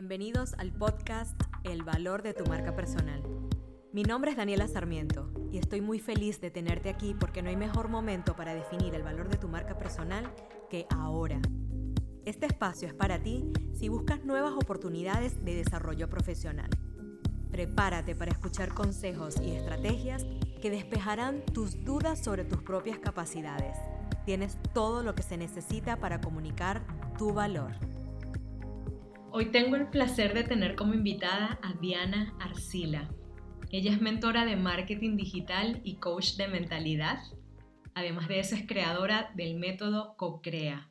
[0.00, 3.22] Bienvenidos al podcast El valor de tu marca personal.
[3.92, 7.56] Mi nombre es Daniela Sarmiento y estoy muy feliz de tenerte aquí porque no hay
[7.56, 10.32] mejor momento para definir el valor de tu marca personal
[10.70, 11.38] que ahora.
[12.24, 16.70] Este espacio es para ti si buscas nuevas oportunidades de desarrollo profesional.
[17.50, 20.24] Prepárate para escuchar consejos y estrategias
[20.62, 23.76] que despejarán tus dudas sobre tus propias capacidades.
[24.24, 26.80] Tienes todo lo que se necesita para comunicar
[27.18, 27.72] tu valor.
[29.32, 33.08] Hoy tengo el placer de tener como invitada a Diana Arcila.
[33.70, 37.20] Ella es mentora de marketing digital y coach de mentalidad.
[37.94, 40.90] Además de eso es creadora del método CoCrea.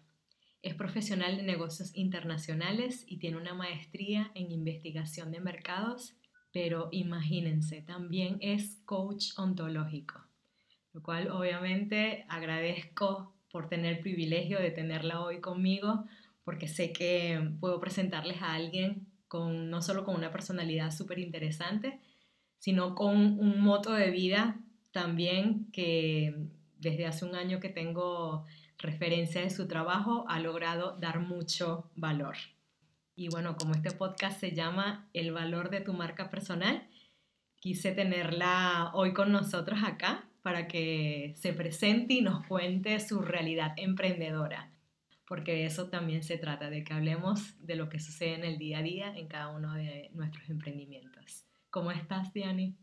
[0.62, 6.16] Es profesional de negocios internacionales y tiene una maestría en investigación de mercados,
[6.54, 10.24] pero imagínense, también es coach ontológico,
[10.94, 16.06] lo cual obviamente agradezco por tener el privilegio de tenerla hoy conmigo,
[16.50, 22.00] porque sé que puedo presentarles a alguien con no solo con una personalidad súper interesante,
[22.58, 24.60] sino con un moto de vida
[24.92, 26.48] también que
[26.80, 28.48] desde hace un año que tengo
[28.80, 32.36] referencia de su trabajo, ha logrado dar mucho valor.
[33.16, 36.90] Y bueno, como este podcast se llama El valor de tu marca personal,
[37.58, 43.74] quise tenerla hoy con nosotros acá para que se presente y nos cuente su realidad
[43.78, 44.72] emprendedora,
[45.30, 48.58] porque de eso también se trata, de que hablemos de lo que sucede en el
[48.58, 51.46] día a día en cada uno de nuestros emprendimientos.
[51.70, 52.76] ¿Cómo estás, Diani?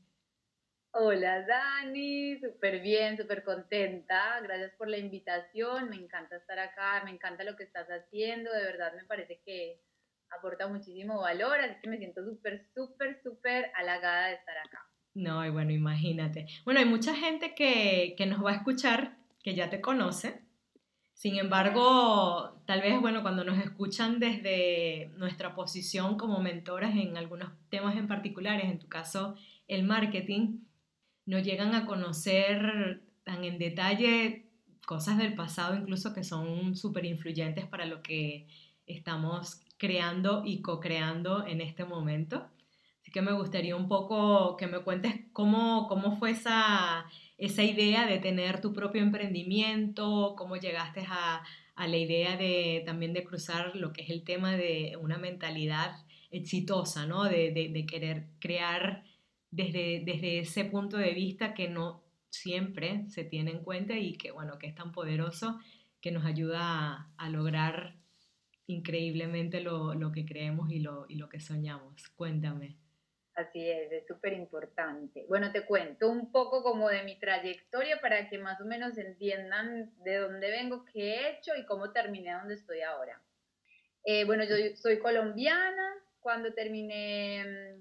[0.93, 4.41] Hola Dani, súper bien, súper contenta.
[4.41, 5.91] Gracias por la invitación.
[5.91, 8.53] Me encanta estar acá, me encanta lo que estás haciendo.
[8.53, 9.83] De verdad me parece que
[10.31, 14.87] aporta muchísimo valor, así que me siento súper, súper, súper halagada de estar acá.
[15.15, 16.47] No, y bueno, imagínate.
[16.65, 20.46] Bueno, hay mucha gente que, que nos va a escuchar que ya te conoce.
[21.17, 27.49] Sin embargo, tal vez, bueno, cuando nos escuchan desde nuestra posición como mentoras en algunos
[27.71, 29.35] temas en particulares, en tu caso
[29.67, 30.59] el marketing,
[31.25, 34.51] no llegan a conocer tan en detalle
[34.85, 38.47] cosas del pasado incluso que son súper influyentes para lo que
[38.87, 42.47] estamos creando y co-creando en este momento.
[43.01, 47.07] Así que me gustaría un poco que me cuentes cómo, cómo fue esa,
[47.39, 51.43] esa idea de tener tu propio emprendimiento, cómo llegaste a,
[51.77, 56.07] a la idea de también de cruzar lo que es el tema de una mentalidad
[56.31, 57.25] exitosa, ¿no?
[57.25, 59.05] De, de, querer crear
[59.51, 64.59] desde, ese punto de vista que no siempre se tiene en cuenta y que, bueno,
[64.59, 65.59] que es tan poderoso
[66.01, 67.97] que nos ayuda a, lograr
[68.67, 72.09] increíblemente lo, que creemos y lo, y lo que soñamos.
[72.17, 72.77] Cuéntame.
[73.37, 75.27] Así es, es súper importante.
[75.29, 79.93] Bueno, te cuento un poco como de mi trayectoria para que más o menos entiendan
[80.03, 83.23] de dónde vengo, qué he hecho y cómo terminé donde estoy ahora.
[84.05, 86.03] Eh, bueno, yo soy colombiana.
[86.21, 87.77] Cuando terminé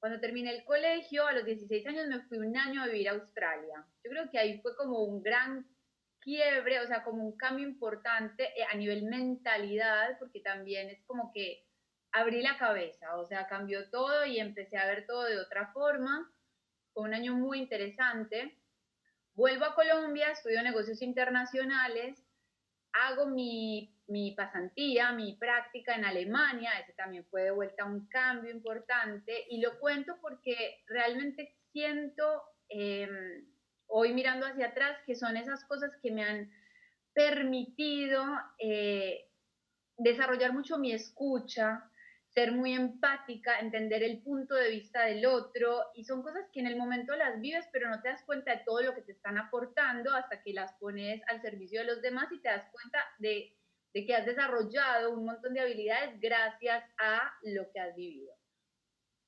[0.00, 3.12] cuando terminé el colegio, a los 16 años me fui un año a vivir a
[3.12, 3.86] Australia.
[4.04, 5.66] Yo creo que ahí fue como un gran
[6.20, 11.32] quiebre, o sea, como un cambio importante eh, a nivel mentalidad, porque también es como
[11.32, 11.65] que
[12.16, 16.30] abrí la cabeza, o sea, cambió todo y empecé a ver todo de otra forma.
[16.92, 18.58] Fue un año muy interesante.
[19.34, 22.24] Vuelvo a Colombia, estudio negocios internacionales,
[22.92, 28.50] hago mi mi pasantía, mi práctica en Alemania, ese también fue de vuelta un cambio
[28.50, 33.46] importante y lo cuento porque realmente siento em,
[33.88, 36.50] hoy mirando hacia atrás que son esas cosas que me han
[37.14, 38.24] permitido
[38.58, 39.28] eh,
[39.96, 41.90] desarrollar mucho mi escucha,
[42.36, 46.66] ser muy empática, entender el punto de vista del otro y son cosas que en
[46.66, 49.38] el momento las vives pero no te das cuenta de todo lo que te están
[49.38, 53.56] aportando hasta que las pones al servicio de los demás y te das cuenta de
[53.96, 58.30] de que has desarrollado un montón de habilidades gracias a lo que has vivido.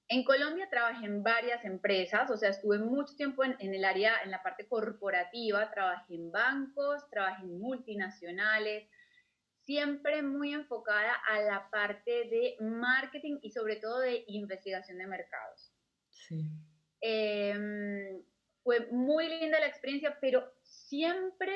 [0.09, 4.31] En Colombia trabajé en varias empresas, o sea, estuve mucho tiempo en, el área, en
[4.31, 8.87] la parte corporativa, trabajé en bancos, trabajé en multinacionales,
[9.69, 15.75] siempre muy enfocada a la parte de marketing y sobre todo de investigación de mercados.
[16.09, 16.50] Sí.
[17.03, 18.23] Em,
[18.62, 21.53] fue muy linda la experiencia, pero siempre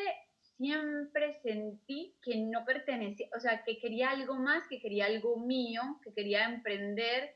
[0.59, 5.81] siempre sentí que no pertenecía, o sea, que quería algo más, que quería algo mío,
[6.05, 7.35] que quería emprender,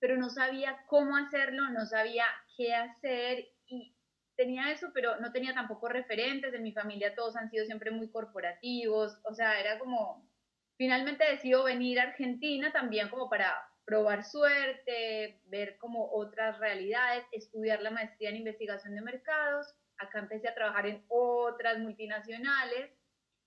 [0.00, 2.24] pero no sabía cómo hacerlo, no sabía
[2.56, 3.95] qué hacer y
[4.36, 6.54] tenía eso, pero no tenía tampoco referentes.
[6.54, 10.28] En mi familia todos han sido siempre muy corporativos, o sea, era como,
[10.76, 13.52] finalmente decido venir a Argentina también como para
[13.84, 20.48] probar suerte, ver como otras realidades, estudiar la maestría en investigación de mercados acá empecé
[20.48, 22.90] a trabajar en otras multinacionales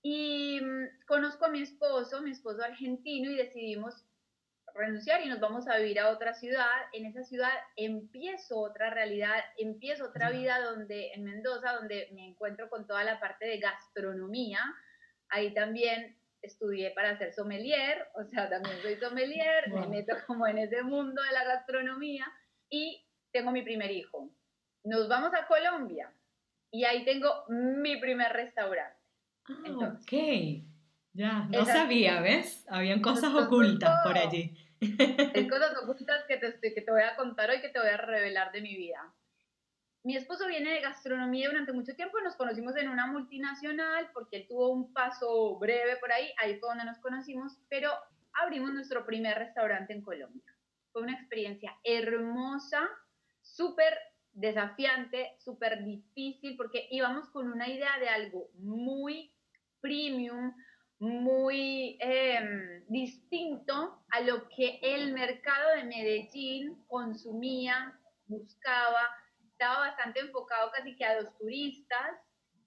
[0.02, 4.06] y mm, conozco a mi esposo, mi esposo argentino, y decidimos
[4.80, 6.70] renunciar y nos vamos a vivir a otra ciudad.
[6.94, 12.70] En esa ciudad empiezo otra realidad, empiezo otra vida donde en Mendoza, donde me encuentro
[12.70, 14.60] con toda la parte de gastronomía.
[15.30, 20.58] Ahí también estudié para ser sommelier, o sea, también soy sommelier, me meto como en
[20.58, 22.26] ese mundo de la gastronomía
[22.70, 24.30] y tengo mi primer hijo.
[24.84, 26.12] Nos vamos a Colombia
[26.72, 28.98] y ahí tengo mi primer restaurante.
[29.46, 30.14] Ah, ok,
[31.14, 32.66] ya, no sabía, ¿ves?
[32.70, 34.56] Habían cosas ocultas por allí.
[34.82, 37.98] Hay cosas ocultas que te, que te voy a contar hoy, que te voy a
[37.98, 39.14] revelar de mi vida.
[40.04, 44.48] Mi esposo viene de gastronomía durante mucho tiempo, nos conocimos en una multinacional porque él
[44.48, 47.92] tuvo un paso breve por ahí, ahí fue donde nos conocimos, pero
[48.34, 50.56] abrimos nuestro primer restaurante en Colombia.
[50.94, 52.90] Fue una experiencia hermosa,
[53.42, 53.94] súper
[54.32, 59.34] desafiante, súper difícil, porque íbamos con una idea de algo muy
[59.82, 60.54] premium,
[61.00, 67.98] muy em, distinto a lo que el mercado de Medellín consumía,
[68.28, 69.08] buscaba,
[69.52, 72.18] estaba bastante enfocado casi que a los turistas,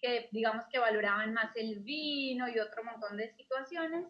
[0.00, 4.06] que digamos que valoraban más el vino y otro montón de situaciones.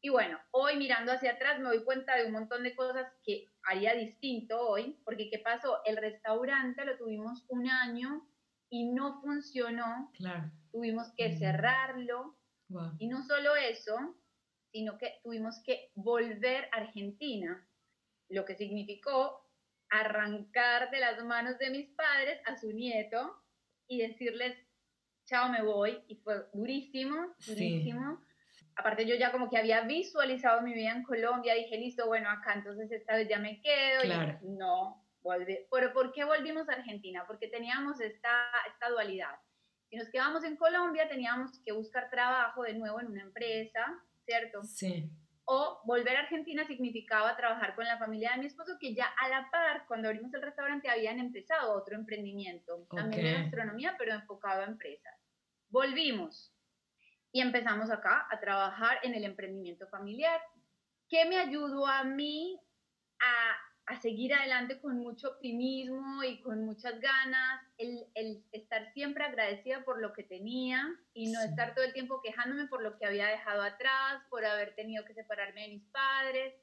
[0.00, 3.52] Y bueno, hoy mirando hacia atrás me doy cuenta de un montón de cosas que
[3.64, 5.80] haría distinto hoy, porque ¿qué pasó?
[5.84, 8.26] El restaurante lo tuvimos un año
[8.70, 10.10] y no funcionó.
[10.14, 10.50] Claro.
[10.72, 11.38] Tuvimos que mm.
[12.72, 12.96] Cerrarlo.
[12.98, 13.96] Y no solo eso,
[14.72, 17.66] sino que tuvimos que volver a Argentina,
[18.28, 19.42] lo que significó
[19.90, 23.36] arrancar de las manos de mis padres a su nieto
[23.86, 24.56] y decirles,
[25.26, 26.02] chao, me voy.
[26.08, 28.24] Y fue durísimo, durísimo.
[28.76, 32.54] Aparte yo ya como que había visualizado mi vida en Colombia, dije, listo, bueno, acá
[32.54, 34.00] entonces esta vez ya me quedo.
[34.02, 34.38] Claro.
[34.42, 35.58] no, volví.
[35.70, 37.24] Pero ¿por qué volvimos a Argentina?
[37.26, 39.34] Porque teníamos esta, esta dualidad.
[39.92, 44.64] Si nos quedamos en Colombia, teníamos que buscar trabajo de nuevo en una empresa, ¿cierto?
[44.64, 45.12] Sí
[45.44, 49.28] o volver a Argentina significaba trabajar con la familia de mi esposo, que ya a
[49.28, 54.62] la par, cuando abrimos el restaurante, habían empezado otro emprendimiento, también de gastronomía, pero enfocado
[54.62, 55.14] a empresas.
[55.68, 56.54] Volvimos
[57.32, 60.40] y empezamos acá a trabajar en el emprendimiento familiar.
[61.08, 62.58] ¿Qué me ayudó a mí
[63.20, 63.56] a
[63.86, 69.84] a seguir adelante con mucho optimismo y con muchas ganas, el, el, estar siempre agradecida
[69.84, 73.26] por lo que tenía y no estar todo el tiempo quejándome por lo que había
[73.26, 76.54] dejado atrás, por haber tenido que separarme de mis padres.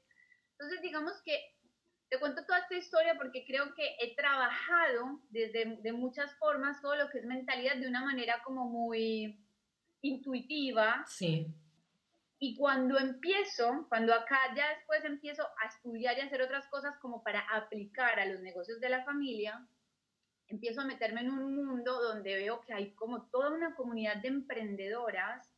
[0.52, 1.38] Entonces, digamos que
[2.08, 6.96] te cuento toda esta historia porque creo que he trabajado desde de muchas formas todo
[6.96, 9.46] lo que es mentalidad de una manera como muy
[10.02, 11.04] intuitiva.
[11.06, 11.46] Sí.
[12.42, 17.22] Y cuando empiezo, cuando acá ya después empiezo a estudiar y hacer otras cosas como
[17.22, 19.68] para aplicar a los negocios de la familia,
[20.46, 24.28] empiezo a meterme en un mundo donde veo que hay como toda una comunidad de
[24.28, 25.54] emprendedoras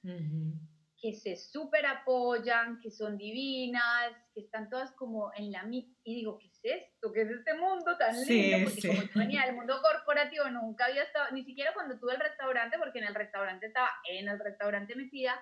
[1.00, 5.64] que se súper apoyan, que son divinas, que están todas como en la...
[5.70, 7.12] Y digo, ¿qué es esto?
[7.12, 8.70] ¿Qué es este mundo tan lindo?
[8.70, 12.20] Porque como yo venía del mundo corporativo, nunca había estado, ni siquiera cuando tuve el
[12.20, 15.40] restaurante, porque en el restaurante estaba en el restaurante metida,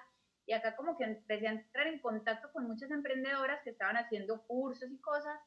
[0.51, 4.45] y acá como que empecé a entrar en contacto con muchas emprendedoras que estaban haciendo
[4.49, 5.39] cursos y cosas.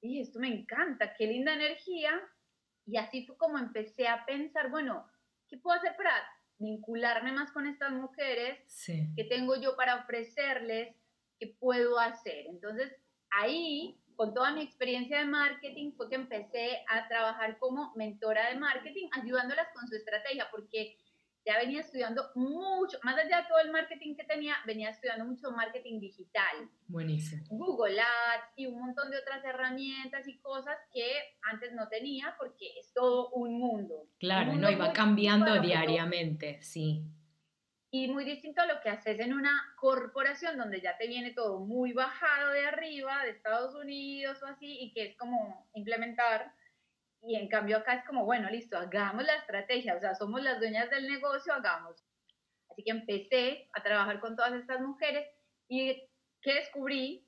[0.00, 2.12] Y esto me encanta, qué linda energía.
[2.86, 5.04] Y así fue como empecé a pensar, bueno,
[5.48, 6.12] ¿qué puedo hacer para
[6.58, 8.60] vincularme más con estas mujeres?
[8.68, 9.08] Sí.
[9.16, 10.94] ¿Qué tengo yo para ofrecerles?
[11.40, 12.46] ¿Qué puedo hacer?
[12.46, 12.94] Entonces,
[13.30, 18.60] ahí, con toda mi experiencia de marketing, fue que empecé a trabajar como mentora de
[18.60, 20.96] marketing, ayudándolas con su estrategia, porque
[21.46, 25.52] ya venía estudiando mucho, más allá de todo el marketing que tenía, venía estudiando mucho
[25.52, 26.68] marketing digital.
[26.88, 27.44] Buenísimo.
[27.50, 31.06] Google Ads y un montón de otras herramientas y cosas que
[31.42, 34.08] antes no tenía porque es todo un mundo.
[34.18, 37.04] Claro, no, iba cambiando diariamente, sí.
[37.92, 41.60] Y muy distinto a lo que haces en una corporación donde ya te viene todo
[41.60, 46.52] muy bajado de arriba, de Estados Unidos o así, y que es como implementar
[47.22, 50.58] y en cambio acá es como, bueno, listo, hagamos la estrategia, o sea, somos las
[50.58, 52.02] dueñas del negocio, hagamos.
[52.70, 55.26] Así que empecé a trabajar con todas estas mujeres
[55.68, 56.08] y
[56.42, 57.26] que descubrí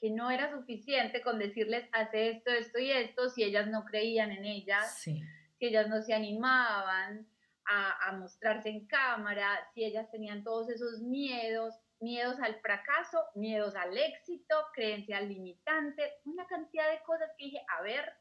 [0.00, 4.30] que no era suficiente con decirles, hace esto, esto y esto, si ellas no creían
[4.30, 5.22] en ellas, si
[5.58, 7.26] ellas no se animaban
[7.64, 13.74] a, a mostrarse en cámara, si ellas tenían todos esos miedos, miedos al fracaso, miedos
[13.74, 18.12] al éxito, creencias limitantes, una cantidad de cosas que dije, a ver,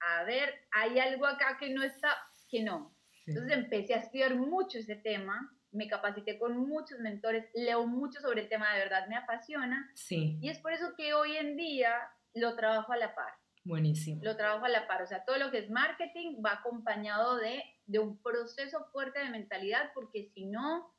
[0.00, 2.16] a ver, hay algo acá que no está,
[2.48, 2.94] que no.
[3.26, 8.42] Entonces empecé a estudiar mucho ese tema, me capacité con muchos mentores, leo mucho sobre
[8.42, 9.88] el tema, de verdad me apasiona.
[9.94, 10.38] Sí.
[10.40, 11.94] Y es por eso que hoy en día
[12.34, 13.32] lo trabajo a la par.
[13.62, 14.22] Buenísimo.
[14.24, 17.62] Lo trabajo a la par, o sea, todo lo que es marketing va acompañado de,
[17.86, 20.92] de un proceso fuerte de mentalidad, porque si no,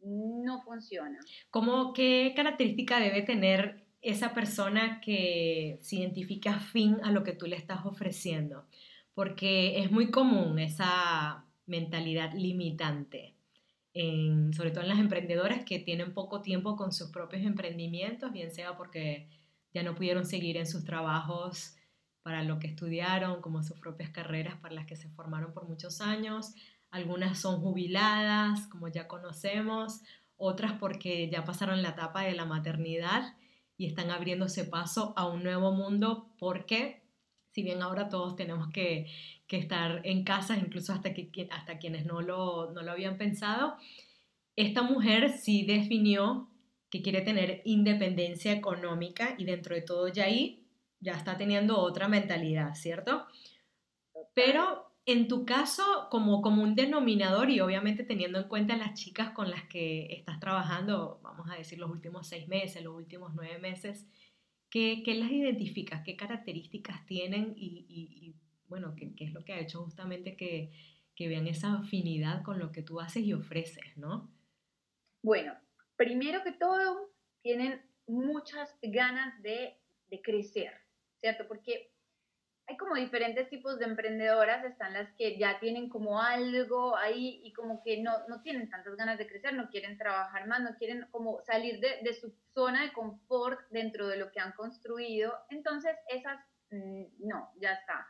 [0.00, 1.20] no funciona.
[1.50, 7.46] ¿Cómo, qué característica debe tener esa persona que se identifica afín a lo que tú
[7.46, 8.66] le estás ofreciendo,
[9.14, 13.36] porque es muy común esa mentalidad limitante,
[14.52, 18.76] sobre todo en las emprendedoras que tienen poco tiempo con sus propios emprendimientos, bien sea
[18.76, 19.28] porque
[19.74, 21.76] ya no pudieron seguir en sus trabajos
[22.22, 26.00] para lo que estudiaron, como sus propias carreras para las que se formaron por muchos
[26.00, 26.54] años.
[26.90, 30.00] Algunas son jubiladas, como ya conocemos,
[30.36, 33.34] otras porque ya pasaron la etapa de la maternidad
[33.80, 37.00] y están abriéndose paso a un nuevo mundo porque
[37.50, 39.06] si bien ahora todos tenemos que,
[39.48, 43.78] estar en casa, incluso hasta, que, hasta quienes no lo, no lo habían pensado,
[44.54, 46.50] esta mujer sí definió
[46.90, 50.68] que quiere tener independencia económica y dentro de todo ya ahí
[51.00, 53.24] ya está teniendo otra mentalidad, ¿cierto?
[54.34, 59.30] Pero en tu caso, como, como un denominador y obviamente teniendo en cuenta las chicas
[59.30, 63.58] con las que estás trabajando, vamos a decir los últimos seis meses, los últimos nueve
[63.58, 64.06] meses,
[64.68, 66.02] ¿qué, qué las identificas?
[66.04, 67.54] ¿Qué características tienen?
[67.56, 68.34] Y,
[68.68, 70.70] bueno, ¿qué, ¿qué, es lo que ha hecho justamente que,
[71.14, 74.30] que vean esa afinidad con lo que tú haces y ofreces, ¿no?
[75.22, 75.54] Bueno,
[75.96, 77.10] primero que todo,
[77.42, 79.76] tienen muchas ganas de,
[80.08, 80.72] de crecer,
[81.20, 81.46] ¿cierto?
[81.48, 81.92] Porque
[82.70, 87.52] hay como diferentes tipos de emprendedoras, están las que ya tienen como algo ahí y
[87.52, 91.04] como que no, no tienen tantas ganas de crecer, no quieren trabajar más, no quieren
[91.10, 95.36] como salir de, de su zona de confort dentro de lo que han construido.
[95.48, 96.38] Entonces, esas,
[96.70, 98.06] mm, no, ya está.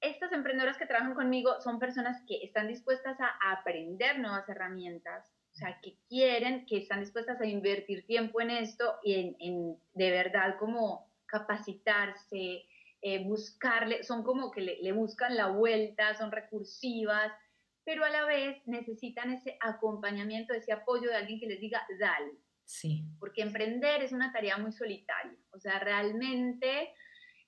[0.00, 5.56] Estas emprendedoras que trabajan conmigo son personas que están dispuestas a aprender nuevas herramientas, o
[5.56, 10.10] sea, que quieren, que están dispuestas a invertir tiempo en esto y en, en de
[10.12, 12.64] verdad como capacitarse,
[13.02, 17.32] eh, buscarle, son como que le, buscan la vuelta, son recursivas,
[17.84, 22.32] pero a la vez necesitan ese acompañamiento, ese apoyo de alguien que les diga, dale.
[22.64, 23.04] Sí.
[23.18, 26.94] Porque emprender es una tarea muy solitaria, o sea, realmente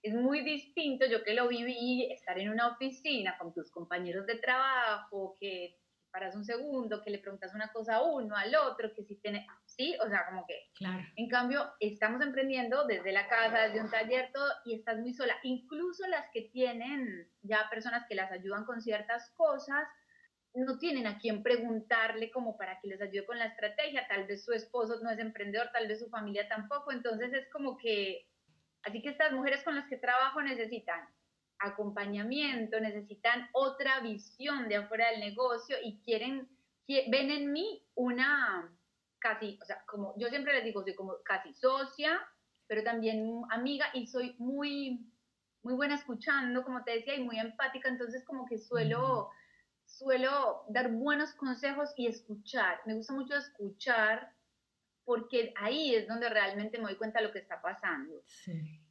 [0.02, 4.34] es muy distinto, yo que lo viví, estar en una oficina con tus compañeros de
[4.34, 5.78] trabajo, que
[6.14, 9.44] paras un segundo, que le preguntas una cosa a uno, al otro, que si tiene,
[9.66, 10.70] sí, o sea, como que.
[10.76, 11.02] Claro.
[11.16, 15.34] En cambio, estamos emprendiendo desde la casa, desde un taller, todo, y estás muy sola.
[15.42, 19.88] Incluso las que tienen ya personas que las ayudan con ciertas cosas,
[20.54, 24.06] no tienen a quién preguntarle como para que les ayude con la estrategia.
[24.06, 26.92] Tal vez su esposo no es emprendedor, tal vez su familia tampoco.
[26.92, 28.28] Entonces es como que,
[28.84, 31.08] así que estas mujeres con las que trabajo necesitan
[31.64, 36.48] acompañamiento, necesitan otra visión de afuera del negocio y quieren,
[36.86, 38.70] ven en mí una
[39.18, 42.20] casi, o sea, como yo siempre les digo, soy como casi socia,
[42.66, 45.10] pero también amiga y soy muy,
[45.62, 49.30] muy buena escuchando, como te decía, y muy empática, entonces como que suelo,
[49.86, 52.80] suelo dar buenos consejos y escuchar.
[52.84, 54.30] Me gusta mucho escuchar
[55.04, 58.22] porque ahí es donde realmente me doy cuenta de lo que está pasando.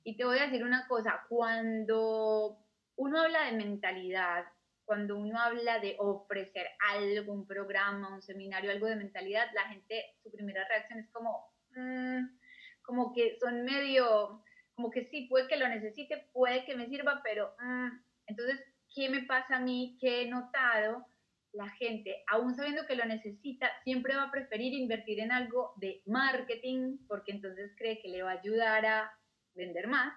[0.04, 2.63] Y te voy a decir una cosa, cuando
[2.96, 4.46] uno habla de mentalidad,
[4.86, 10.04] cuando uno habla de ofrecer algo, un programa, un seminario, algo de mentalidad, la gente,
[10.22, 12.38] su primera reacción es como, mm",
[12.84, 14.44] como que son medio,
[14.76, 17.88] como que sí, puede que lo necesite, puede que me sirva, pero mm".
[18.28, 18.62] entonces,
[18.94, 19.98] ¿qué me pasa a mí?
[20.02, 21.06] ¿Qué he notado?
[21.54, 26.02] La gente, aún sabiendo que lo necesita, siempre va a preferir invertir en algo de
[26.06, 29.12] marketing, porque entonces cree que le va a ayudar a
[29.54, 30.14] vender más.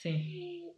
[0.00, 0.74] Sí.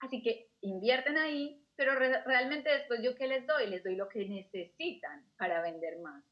[0.00, 3.66] Así que invierten ahí, pero realmente después yo qué les doy?
[3.68, 6.24] Les doy lo que necesitan para vender más.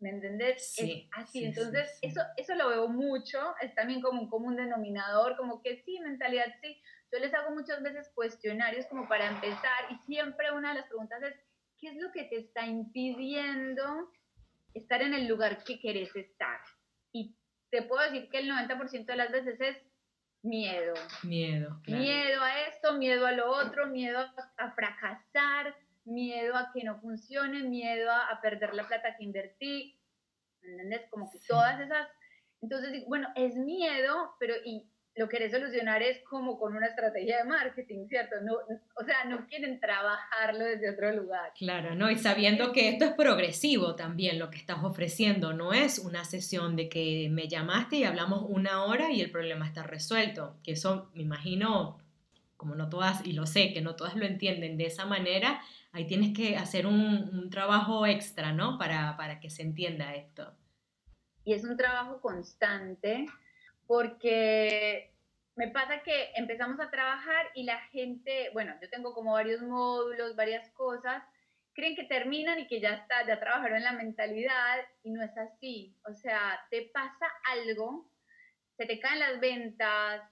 [0.00, 0.72] ¿Me entendés?
[0.74, 5.62] Sí, así, entonces Eso, eso lo veo mucho, es también como un común denominador, como
[5.62, 6.82] que sí, mentalidad sí.
[7.12, 11.22] Yo les hago muchas veces cuestionarios como para empezar y siempre una de las preguntas
[11.22, 11.34] es,
[11.78, 14.10] ¿qué es lo que te está impidiendo
[14.72, 16.60] estar en el lugar que querés estar?
[17.12, 17.36] Y
[17.70, 19.76] te puedo decir que el 90% de las veces es
[20.42, 20.94] miedo.
[21.22, 21.80] Miedo.
[21.86, 27.62] Miedo a esto, miedo a lo otro, miedo a, fracasar, miedo a que no funcione,
[27.62, 29.98] miedo a, perder la plata que invertí.
[30.62, 31.02] ¿Entiendes?
[31.10, 32.08] Como que todas esas.
[32.60, 37.44] Entonces, bueno, es miedo, pero y lo querés solucionar es como con una estrategia de
[37.44, 38.36] marketing, ¿cierto?
[38.42, 41.52] No, o sea, no quieren trabajarlo desde otro lugar.
[41.56, 42.10] Claro, ¿no?
[42.10, 46.76] Y sabiendo que esto es progresivo también lo que estás ofreciendo, no es una sesión
[46.76, 51.10] de que me llamaste y hablamos una hora y el problema está resuelto, que eso
[51.14, 51.98] me imagino,
[52.56, 55.60] como no todas, y lo sé, que no todas lo entienden de esa manera,
[55.92, 58.78] ahí tienes que hacer un, un trabajo extra, ¿no?
[58.78, 60.54] Para, para que se entienda esto.
[61.44, 63.26] Y es un trabajo constante
[63.90, 65.12] porque
[65.56, 70.36] me pasa que empezamos a trabajar y la gente, bueno, yo tengo como varios módulos,
[70.36, 71.24] varias cosas,
[71.72, 75.36] creen que terminan y que ya está, ya trabajaron en la mentalidad y no es
[75.36, 75.96] así.
[76.08, 78.08] O sea, te pasa algo,
[78.76, 80.22] se te caen las ventas,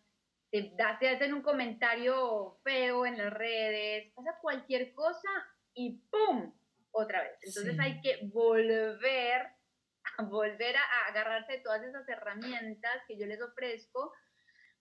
[0.53, 5.31] te, te hacen un comentario feo en las redes, pasa cualquier cosa
[5.75, 6.55] y ¡pum!
[6.93, 7.33] Otra vez.
[7.43, 9.58] Entonces hay que volver
[10.25, 14.13] volver a agarrarse de todas esas herramientas que yo les ofrezco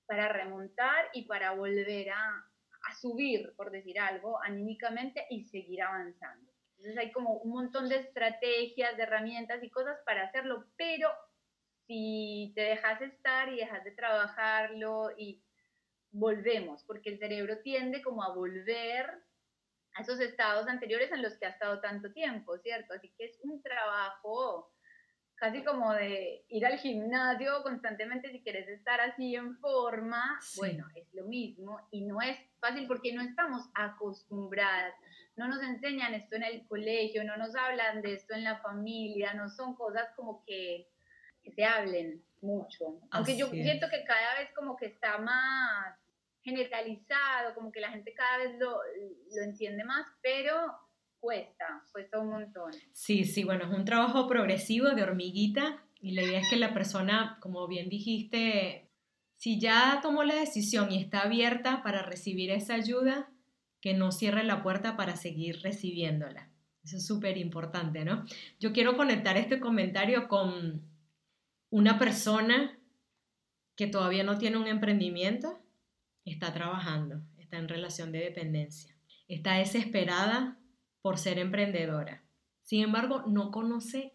[0.06, 2.44] para remontar y para volver a,
[3.02, 6.50] subir, por decir algo, anímicamente y seguir avanzando.
[6.78, 11.10] Entonces hay como un montón de estrategias, de herramientas y cosas para hacerlo, pero
[11.86, 15.44] si te dejas estar y dejas de trabajarlo y
[16.12, 19.06] volvemos, porque el cerebro tiende como a volver
[19.96, 22.94] a esos estados anteriores en los que ha estado tanto tiempo, ¿cierto?
[22.94, 24.72] Así que es un trabajo
[25.38, 31.14] casi como de ir al gimnasio constantemente si quieres estar así en forma, bueno, es
[31.14, 34.94] lo mismo y no es fácil porque no estamos acostumbradas,
[35.36, 39.36] no nos enseñan esto en el colegio, no nos hablan de esto en la familia,
[39.36, 40.88] no son cosas como que,
[41.56, 43.00] se hablen mucho.
[43.10, 45.96] Aunque yo siento que cada vez como que está más
[46.42, 48.82] generalizado, como que la gente cada vez lo,
[49.34, 50.78] lo entiende más, pero
[51.20, 52.72] cuesta, cuesta un montón.
[52.92, 56.74] Sí, sí, bueno, es un trabajo progresivo de hormiguita y la idea es que la
[56.74, 58.90] persona, como bien dijiste,
[59.36, 63.30] si ya tomó la decisión y está abierta para recibir esa ayuda,
[63.82, 66.52] que no cierre la puerta para seguir recibiéndola.
[66.84, 68.26] Eso es súper importante, ¿no?
[68.60, 70.82] Yo quiero conectar este comentario con
[71.70, 72.80] una persona
[73.76, 75.60] que todavía no tiene un emprendimiento,
[76.26, 78.96] está trabajando, está en relación de dependencia,
[79.28, 80.57] está desesperada
[81.08, 82.22] por ser emprendedora.
[82.64, 84.12] Sin embargo, no conoce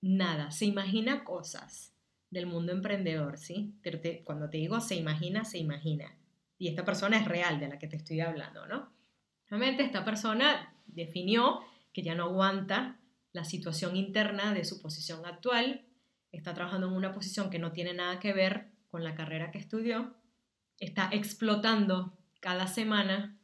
[0.00, 1.92] nada, se imagina cosas
[2.30, 3.74] del mundo emprendedor, ¿sí?
[4.22, 6.16] Cuando te digo se imagina, se imagina.
[6.56, 8.92] Y esta persona es real de la que te estoy hablando, ¿no?
[9.48, 11.62] Realmente esta persona definió
[11.92, 13.00] que ya no aguanta
[13.32, 15.84] la situación interna de su posición actual,
[16.30, 19.58] está trabajando en una posición que no tiene nada que ver con la carrera que
[19.58, 20.14] estudió,
[20.78, 23.35] está explotando cada semana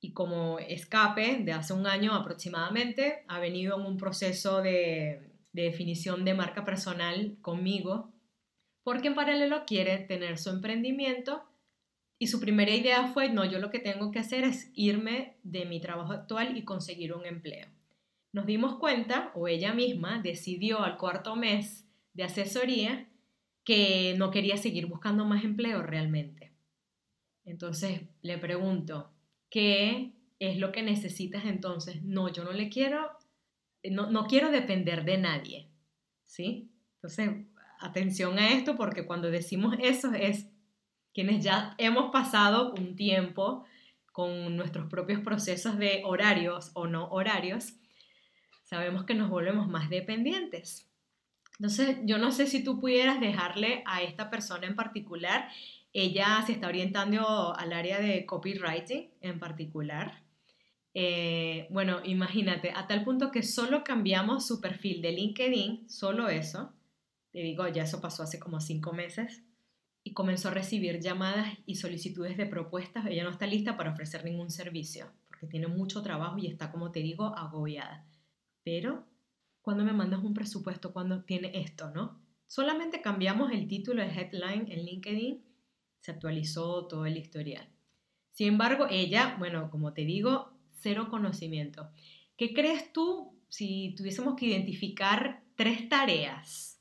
[0.00, 6.24] y como escape de hace un año aproximadamente, ha venido en un proceso de, definición
[6.24, 8.12] de marca personal conmigo,
[8.84, 11.42] porque en paralelo quiere tener su emprendimiento
[12.18, 15.64] y su primera idea fue, no, yo lo que tengo que hacer es irme de
[15.64, 17.66] mi trabajo actual y conseguir un empleo.
[18.32, 23.08] Nos dimos cuenta, o ella misma decidió al cuarto mes de asesoría,
[23.64, 26.52] que no quería seguir buscando más empleo realmente.
[27.44, 29.10] Entonces le pregunto,
[29.50, 32.02] ¿Qué es lo que necesitas entonces?
[32.02, 33.10] No, yo no le quiero,
[33.84, 35.68] no, no quiero depender de nadie,
[36.26, 36.70] ¿sí?
[36.96, 37.46] Entonces,
[37.80, 40.48] atención a esto porque cuando decimos eso es
[41.14, 43.64] quienes ya hemos pasado un tiempo
[44.12, 47.74] con nuestros propios procesos de horarios o no horarios,
[48.64, 50.90] sabemos que nos volvemos más dependientes.
[51.58, 55.48] Entonces, yo no sé si tú pudieras dejarle a esta persona en particular
[55.92, 60.22] ella se está orientando al área de copywriting en particular.
[60.94, 66.74] Eh, bueno, imagínate, a tal punto que solo cambiamos su perfil de LinkedIn, solo eso,
[67.30, 69.44] te digo, ya eso pasó hace como cinco meses,
[70.02, 73.06] y comenzó a recibir llamadas y solicitudes de propuestas.
[73.06, 76.90] Ella no está lista para ofrecer ningún servicio, porque tiene mucho trabajo y está, como
[76.90, 78.06] te digo, agobiada.
[78.64, 79.06] Pero,
[79.60, 82.22] cuando me mandas un presupuesto, cuando tiene esto, ¿no?
[82.46, 85.47] Solamente cambiamos el título de headline en LinkedIn
[86.00, 87.68] se actualizó todo el historial.
[88.30, 91.90] Sin embargo, ella, bueno, como te digo, cero conocimiento.
[92.36, 96.80] ¿Qué crees tú si tuviésemos que identificar tres tareas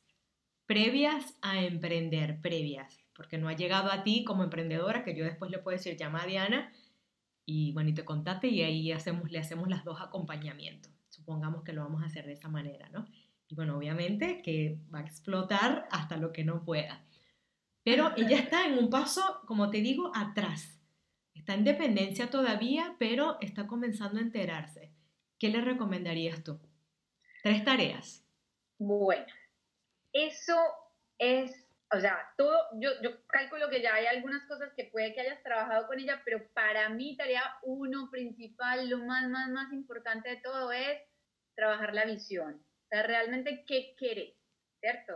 [0.66, 3.04] previas a emprender, previas?
[3.16, 6.22] Porque no ha llegado a ti como emprendedora, que yo después le puedo decir, llama
[6.22, 6.72] a Diana
[7.50, 10.92] y bueno, y te contate y ahí hacemos, le hacemos las dos acompañamientos.
[11.10, 13.08] Supongamos que lo vamos a hacer de esa manera, ¿no?
[13.48, 17.04] Y bueno, obviamente que va a explotar hasta lo que no pueda.
[17.88, 20.78] Pero ella está en un paso, como te digo, atrás.
[21.34, 24.92] Está en dependencia todavía, pero está comenzando a enterarse.
[25.40, 26.60] ¿Qué le recomendarías tú?
[27.44, 28.28] Tres tareas.
[28.78, 29.26] Bueno,
[30.12, 30.58] eso
[31.18, 35.22] es, o sea, todo, yo, yo calculo que ya hay algunas cosas que puede que
[35.22, 40.30] hayas trabajado con ella, pero para mí tarea uno principal, lo más, más, más importante
[40.30, 41.00] de todo es
[41.56, 42.56] trabajar la visión.
[42.56, 44.36] O sea, realmente qué querés,
[44.82, 45.14] ¿cierto?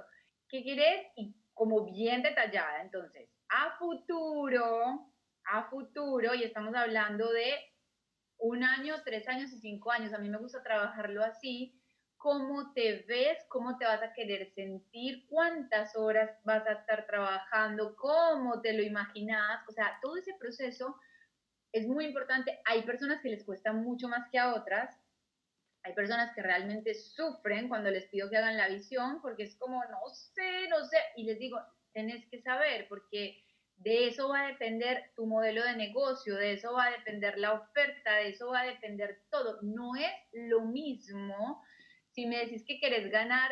[0.47, 2.81] ¿Qué querés y como bien detallada.
[2.81, 5.13] Entonces, a futuro,
[5.45, 7.53] a futuro, y estamos hablando de
[8.37, 11.79] un año, tres años y cinco años, a mí me gusta trabajarlo así,
[12.17, 17.95] cómo te ves, cómo te vas a querer sentir, cuántas horas vas a estar trabajando,
[17.95, 20.95] cómo te lo imaginas, o sea, todo ese proceso
[21.71, 22.59] es muy importante.
[22.65, 25.00] Hay personas que les cuesta mucho más que a otras,
[25.83, 29.83] hay personas que realmente sufren cuando les pido que hagan la visión porque es como,
[29.85, 31.59] no sé, no sé, y les digo,
[31.93, 33.43] tenés que saber, porque
[33.77, 37.53] de eso va a depender tu modelo de negocio, de eso va a depender la
[37.53, 39.59] oferta, de eso va a depender todo.
[39.63, 41.63] No es lo mismo
[42.11, 43.51] si me decís que querés ganar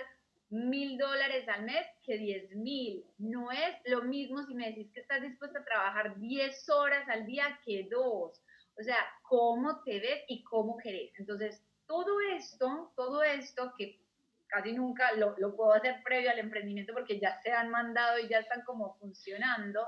[0.49, 3.05] mil dólares al mes que diez mil.
[3.17, 7.25] No es lo mismo si me decís que estás dispuesta a trabajar diez horas al
[7.25, 8.39] día que dos.
[8.79, 11.11] O sea, cómo te ves y cómo querés.
[11.17, 13.99] Entonces, todo esto, todo esto que
[14.45, 18.29] casi nunca lo, lo puedo hacer previo al emprendimiento porque ya se han mandado y
[18.29, 19.87] ya están como funcionando,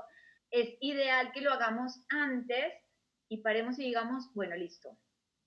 [0.50, 2.74] es ideal que lo hagamos antes
[3.28, 4.98] y paremos y digamos, bueno, listo,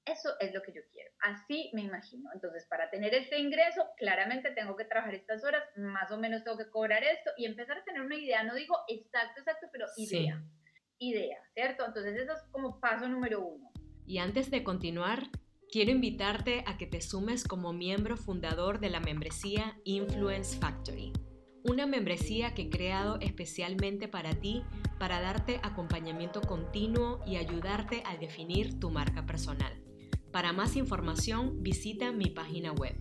[0.06, 1.12] eso es lo que yo quiero.
[1.20, 2.30] Así me imagino.
[2.34, 6.58] Entonces, para tener este ingreso, claramente tengo que trabajar estas horas, más o menos tengo
[6.58, 8.44] que cobrar esto y empezar a tener una idea.
[8.44, 10.42] No digo exacto, exacto, pero idea.
[11.00, 11.86] Idea, ¿cierto?
[11.86, 13.70] Entonces, eso es como paso número uno.
[14.06, 15.24] Y antes de continuar,
[15.76, 21.12] quiero invitarte a que te sumes como miembro fundador de la membresía Influence Factory.
[21.66, 24.64] Una membresía que he creado especialmente para ti
[25.00, 29.74] para darte acompañamiento continuo y ayudarte a definir tu marca personal.
[30.32, 32.96] Para más información, visita mi página web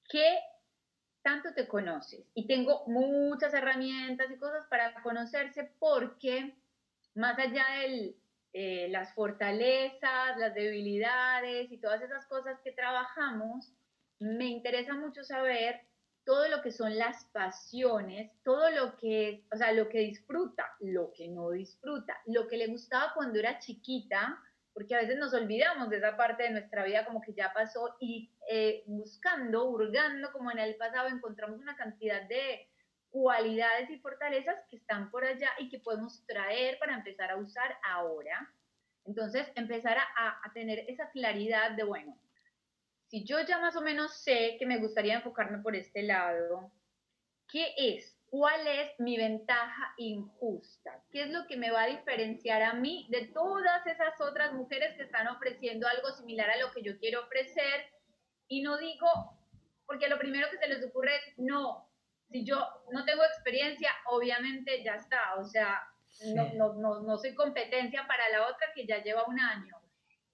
[0.08, 0.40] ¿Qué
[1.22, 2.26] tanto te conoces?
[2.34, 6.52] Y tengo muchas herramientas y cosas para conocerse porque
[7.14, 8.16] más allá del
[8.52, 13.72] eh, las fortalezas, las debilidades y todas esas cosas que trabajamos,
[14.18, 15.82] me interesa mucho saber
[16.24, 21.12] todo lo que son las pasiones, todo lo que, o sea, lo que disfruta, lo
[21.12, 24.42] que no disfruta, lo que le gustaba cuando era chiquita,
[24.74, 27.96] porque a veces nos olvidamos de esa parte de nuestra vida como que ya pasó
[28.00, 32.68] y eh, buscando, hurgando como en el pasado, encontramos una cantidad de
[33.10, 37.78] cualidades y fortalezas que están por allá y que podemos traer para empezar a usar
[37.84, 38.52] ahora.
[39.04, 42.18] Entonces, empezar a, a, tener esa claridad de, bueno,
[43.06, 46.72] si yo ya más o menos sé que me gustaría enfocarme por este lado,
[47.48, 48.18] ¿qué es?
[48.36, 51.00] ¿Cuál es mi ventaja injusta?
[51.12, 54.96] ¿Qué es lo que me va a diferenciar a mí de todas esas otras mujeres
[54.96, 57.86] que están ofreciendo algo similar a lo que yo quiero ofrecer?
[58.48, 59.06] Y no digo,
[59.86, 61.88] porque lo primero que se les ocurre es, no,
[62.28, 62.58] si yo
[62.90, 65.80] no tengo experiencia, obviamente ya está, o sea,
[66.34, 69.76] no, no, no, no soy competencia para la otra que ya lleva un año.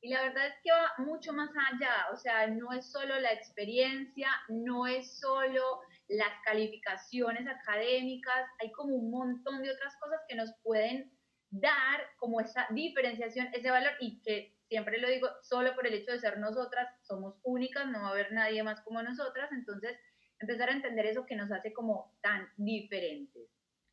[0.00, 3.34] Y la verdad es que va mucho más allá, o sea, no es solo la
[3.34, 10.34] experiencia, no es solo las calificaciones académicas, hay como un montón de otras cosas que
[10.34, 11.10] nos pueden
[11.50, 16.12] dar como esa diferenciación, ese valor y que siempre lo digo, solo por el hecho
[16.12, 19.98] de ser nosotras, somos únicas, no va a haber nadie más como nosotras, entonces
[20.40, 23.48] empezar a entender eso que nos hace como tan diferentes,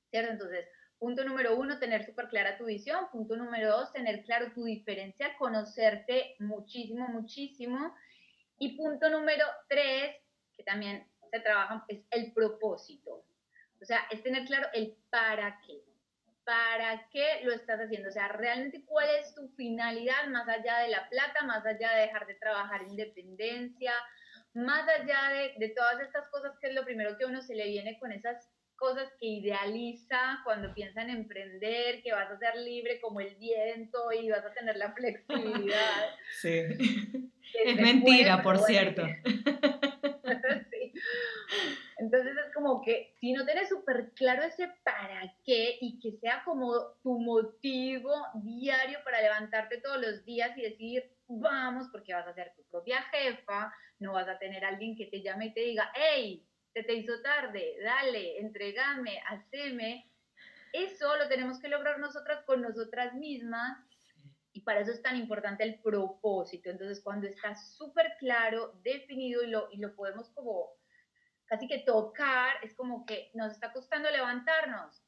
[0.09, 0.31] ¿cierto?
[0.31, 3.07] Entonces, punto número uno, tener súper clara tu visión.
[3.11, 7.93] Punto número dos, tener claro tu diferencia, conocerte muchísimo, muchísimo.
[8.57, 10.15] Y punto número tres,
[10.55, 13.25] que también se trabaja, es el propósito.
[13.81, 15.81] O sea, es tener claro el para qué.
[16.43, 18.09] ¿Para qué lo estás haciendo?
[18.09, 22.01] O sea, realmente cuál es tu finalidad más allá de la plata, más allá de
[22.03, 23.93] dejar de trabajar en independencia,
[24.53, 27.67] más allá de, de, todas estas cosas, que es lo primero que uno se le
[27.67, 33.01] viene con esas cosas que idealiza cuando piensa en emprender, que vas a ser libre
[33.01, 36.15] como el viento y vas a tener la flexibilidad.
[36.41, 37.31] Sí.
[37.65, 39.03] Es, mentira, por cierto.
[41.97, 46.43] Entonces es como que si no tienes súper claro ese para qué y que sea
[46.43, 52.33] como tu motivo diario para levantarte todos los días y decir, vamos, porque vas a
[52.33, 55.91] ser tu propia jefa, no vas a tener alguien que te llame y te diga,
[55.95, 60.11] hey, se te hizo tarde, dale, entregame, haceme.
[60.73, 63.79] Eso lo tenemos que lograr nosotras con nosotras mismas
[64.57, 66.69] y para eso es tan importante el propósito.
[66.69, 70.71] Entonces, cuando está súper claro, definido y lo, y lo podemos como
[71.47, 75.01] casi que tocar, es como que nos está costando levantarnos.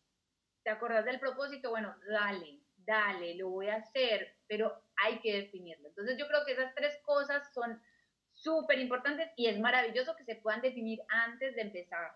[0.64, 1.70] ¿Te acordás del propósito?
[1.70, 5.90] Bueno, dale, dale, lo voy a hacer, pero hay que definirlo.
[5.90, 7.80] Entonces yo creo que esas tres cosas son
[8.34, 12.12] súper importantes y es maravilloso que se puedan definir antes de empezar.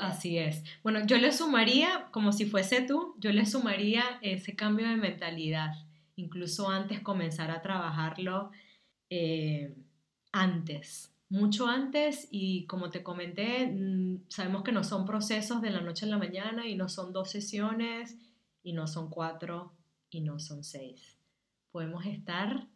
[0.00, 0.64] Así es.
[0.82, 5.70] Bueno, yo le sumaría, como si fuese tú, yo le sumaría ese cambio de mentalidad,
[6.16, 8.50] incluso antes comenzar a trabajarlo
[9.08, 9.76] eh,
[10.32, 15.80] antes, mucho antes y como te comenté, mm, sabemos que no son procesos de la
[15.80, 18.16] noche a la mañana y no son dos sesiones
[18.62, 19.72] y no son cuatro
[20.10, 21.18] y no son seis
[21.72, 22.68] podemos estar.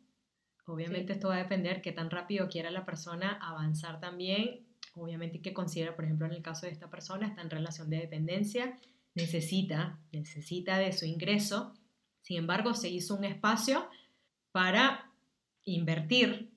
[0.64, 4.66] Obviamente esto va a depender qué tan rápido quiera la persona avanzar también.
[4.94, 7.98] Obviamente que considera, por ejemplo, en el caso de esta persona, está en relación de
[7.98, 8.76] dependencia
[9.14, 11.74] necesita, necesita de su ingreso.
[12.20, 13.88] Sin embargo, se hizo un espacio
[14.52, 15.10] para
[15.64, 16.52] invertir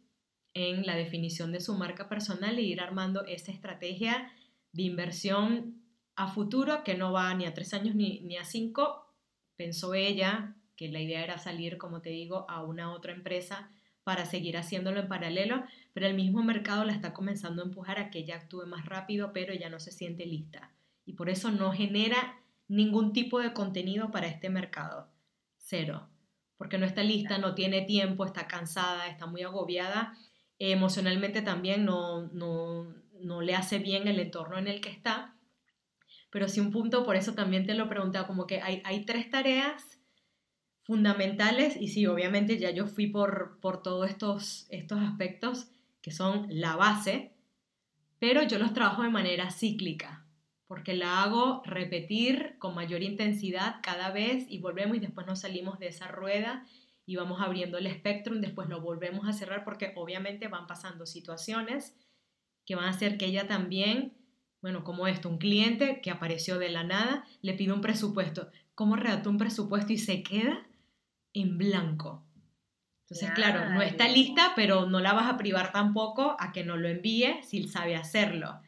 [0.54, 4.32] en la definición de su marca personal e ir armando esa estrategia
[4.72, 5.84] de inversión
[6.16, 9.14] a futuro que no va ni a tres años ni, ni a cinco.
[9.56, 13.72] Pensó ella que la idea era salir, como te digo, a una otra empresa
[14.04, 18.10] para seguir haciéndolo en paralelo, pero el mismo mercado la está comenzando a empujar a
[18.10, 20.72] que ella actúe más rápido, pero ya no se siente lista.
[21.06, 25.12] Y por eso no genera ningún tipo de contenido para este mercado.
[25.58, 26.08] Cero.
[26.58, 30.18] Porque no está lista, no tiene tiempo, está cansada, está muy agobiada.
[30.60, 35.36] Emocionalmente también no, no, no le hace bien el entorno en el que está.
[36.30, 39.30] Pero sí un punto, por eso también te lo preguntaba, como que hay, hay tres
[39.32, 40.00] tareas
[40.84, 45.68] fundamentales y sí, obviamente ya yo fui por, por todos estos, estos aspectos
[46.02, 47.32] que son la base,
[48.20, 50.26] pero yo los trabajo de manera cíclica,
[50.68, 55.78] porque la hago repetir con mayor intensidad cada vez y volvemos y después nos salimos
[55.78, 56.66] de esa rueda
[57.10, 61.96] y vamos abriendo el espectro después lo volvemos a cerrar porque obviamente van pasando situaciones
[62.66, 64.14] que van a hacer que ella también,
[64.62, 68.52] bueno, como esto, un cliente que apareció de la nada, le pide un presupuesto.
[68.76, 70.68] ¿Cómo redactó un presupuesto y se queda?
[71.34, 72.24] en blanco.
[73.04, 76.78] Entonces, claro, no está lista, pero no la vas a privar tampoco a que no
[76.78, 78.62] lo envíe si sabe hacerlo.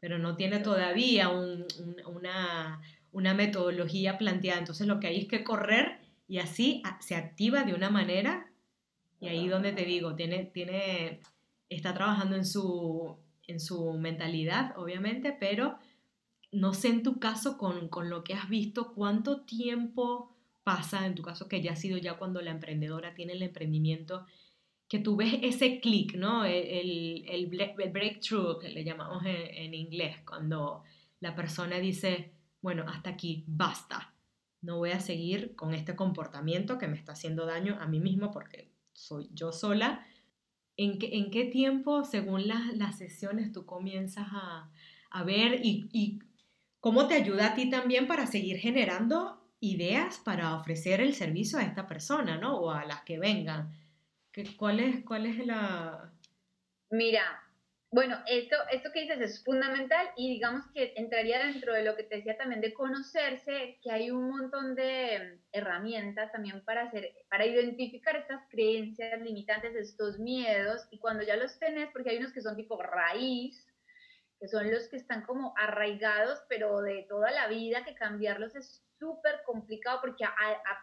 [0.00, 2.80] Pero no tiene todavía una,
[3.12, 4.58] una metodología planteada.
[4.58, 8.50] Entonces, lo que hay es que correr y así se activa de una manera.
[9.20, 11.20] Y ahí donde te digo, tiene, tiene,
[11.68, 15.78] está trabajando en su, en su mentalidad, obviamente, pero
[16.52, 21.14] no sé en tu caso con, con lo que has visto, cuánto tiempo pasa, en
[21.14, 24.26] tu caso que ya ha sido ya cuando la emprendedora tiene el emprendimiento,
[24.88, 26.44] que tú ves ese clic, ¿no?
[26.44, 30.82] El, el, breakthrough que le llamamos en, inglés, cuando
[31.20, 34.13] la persona dice, bueno, hasta aquí, basta,
[34.64, 38.30] no voy a seguir con este comportamiento que me está haciendo daño a mí mismo
[38.30, 40.06] porque soy yo sola.
[40.76, 44.70] ¿En qué, en qué tiempo, según las, las sesiones, tú comienzas a,
[45.10, 46.18] a ver y, y
[46.80, 51.62] cómo te ayuda a ti también para seguir generando ideas para ofrecer el servicio a
[51.62, 52.56] esta persona, ¿no?
[52.56, 53.72] O a las que vengan.
[54.56, 56.12] ¿Cuál es, cuál es la...?
[56.90, 57.43] Mira,
[57.94, 62.02] bueno, esto, esto que dices es fundamental y digamos que entraría dentro de lo que
[62.02, 67.46] te decía también de conocerse, que hay un montón de herramientas también para, hacer, para
[67.46, 72.42] identificar estas creencias limitantes, estos miedos, y cuando ya los tenés, porque hay unos que
[72.42, 73.64] son tipo raíz,
[74.40, 78.84] que son los que están como arraigados, pero de toda la vida, que cambiarlos es
[78.98, 80.32] súper complicado porque a,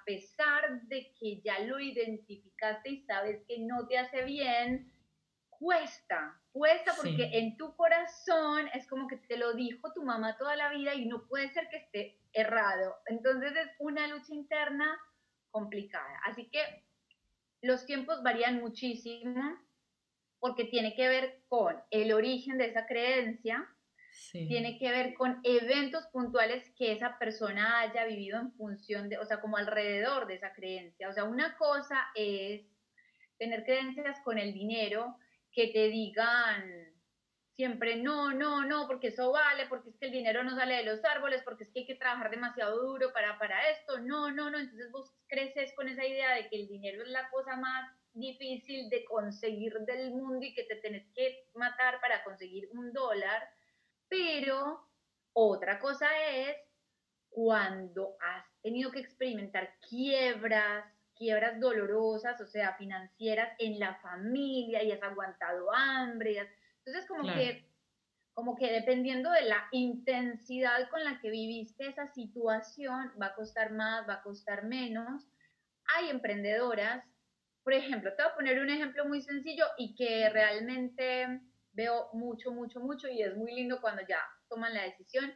[0.06, 4.89] pesar de que ya lo identificaste y sabes que no te hace bien,
[5.62, 10.56] cuesta, cuesta porque en tu corazón es como que te lo dijo tu mamá toda
[10.56, 12.95] la vida y no puede ser que esté errado.
[13.06, 15.00] Entonces es una lucha interna
[15.52, 16.19] complicada.
[16.26, 16.84] Así que
[17.62, 19.56] los tiempos varían muchísimo
[20.39, 23.69] porque tiene que ver con el origen de esa creencia,
[24.32, 29.26] tiene que ver con eventos puntuales que esa persona haya vivido en función de, o
[29.26, 31.08] sea, como alrededor de esa creencia.
[31.08, 32.65] O sea, una cosa es
[33.38, 35.17] tener creencias con el dinero
[35.52, 36.92] que te digan
[37.56, 40.84] siempre no, no, no, porque eso vale, porque es que el dinero no sale de
[40.84, 44.50] los árboles, porque es que hay que trabajar demasiado duro para, para esto, no, no,
[44.50, 44.58] no.
[44.58, 48.90] Entonces vos creces con esa idea de que el dinero es la cosa más difícil
[48.90, 53.48] de conseguir del mundo y que te tenés que matar para conseguir un dólar
[54.12, 54.86] pero
[55.32, 56.58] otra cosa es
[57.30, 60.86] cuando has tenido que experimentar quiebras,
[61.22, 66.50] quiebras dolorosas, o sea, financieras en la familia y has aguantado hambre.
[66.80, 67.64] Entonces, como que
[68.34, 73.72] como que dependiendo de la intensidad con la que viviste esa situación, va a costar
[73.72, 75.28] más, va a costar menos.
[75.96, 77.06] Hay emprendedoras,
[77.64, 81.42] por ejemplo, te voy a poner un ejemplo muy sencillo y que realmente
[81.74, 85.32] veo mucho, mucho, mucho y es muy lindo cuando ya toman la decisión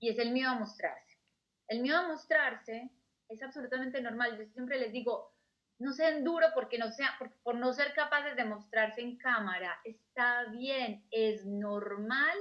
[0.00, 1.18] y es el miedo a mostrarse.
[1.66, 2.90] El miedo a mostrarse
[3.30, 4.36] es absolutamente normal.
[4.36, 5.32] Yo siempre les digo,
[5.78, 9.80] no sean duro porque no sea, por, no ser capaces de mostrarse en cámara.
[9.84, 12.36] Está bien, es normal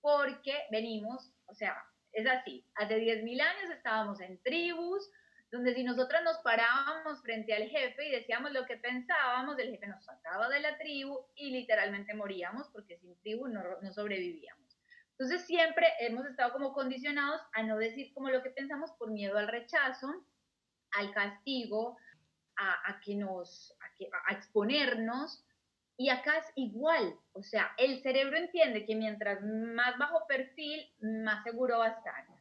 [0.00, 1.76] porque venimos, o sea,
[2.12, 2.66] es así.
[2.74, 5.10] Hace 10.000 años estábamos en tribus,
[5.50, 9.86] donde si nosotras nos parábamos frente al jefe y decíamos lo que pensábamos, el jefe
[9.86, 14.61] nos sacaba de la tribu y literalmente moríamos porque sin tribu no, no sobrevivíamos.
[15.12, 19.38] Entonces siempre hemos estado como condicionados a no decir como lo que pensamos por miedo
[19.38, 20.08] al rechazo,
[20.92, 21.96] al castigo,
[22.56, 25.44] a, que nos, a, que, a exponernos.
[25.96, 31.44] Y acá es igual, o sea, el cerebro entiende que mientras más bajo perfil, más
[31.44, 32.31] seguro va a estar.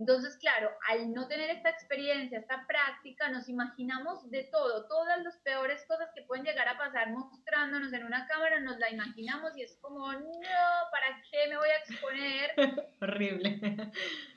[0.00, 5.36] Entonces, claro, al no tener esta experiencia, esta práctica, nos imaginamos de todo, todas las
[5.40, 9.62] peores cosas que pueden llegar a pasar mostrándonos en una cámara, nos la imaginamos y
[9.62, 12.50] es como, no, ¿para qué me voy a exponer?
[13.02, 13.92] Horrible.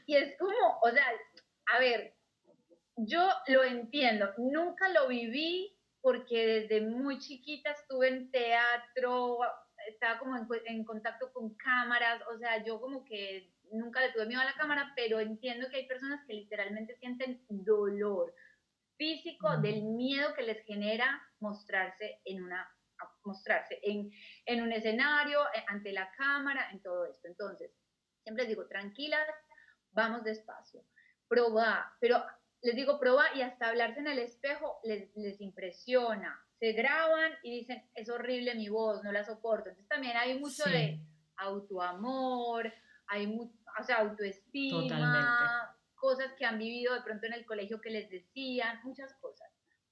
[0.06, 1.08] Y es como, o sea,
[1.74, 2.14] a ver,
[2.98, 9.40] yo lo entiendo, nunca lo viví porque desde muy chiquita estuve en teatro,
[9.88, 14.26] estaba como en, en contacto con cámaras, o sea, yo como que nunca le tuve
[14.26, 18.34] miedo a la cámara, pero entiendo que hay personas que literalmente sienten dolor
[18.98, 22.70] físico del miedo que les genera mostrarse en una
[23.26, 24.12] mostrarse en,
[24.46, 27.28] en un escenario, eh, ante la cámara, en todo esto.
[27.28, 27.72] Entonces,
[28.22, 29.28] siempre les digo, tranquilas,
[29.92, 30.86] vamos despacio,
[31.28, 32.24] proba, pero
[32.62, 36.40] les digo, proba y hasta hablarse en el espejo les, les impresiona.
[36.60, 39.70] Se graban y dicen, es horrible mi voz, no la soporto.
[39.70, 41.00] Entonces también hay mucho de
[41.36, 42.72] autoamor,
[43.14, 47.92] hay mucho, o sea, autoestima, cosas que han vivido de pronto en el colegio que
[47.92, 49.50] les decían, muchas cosas.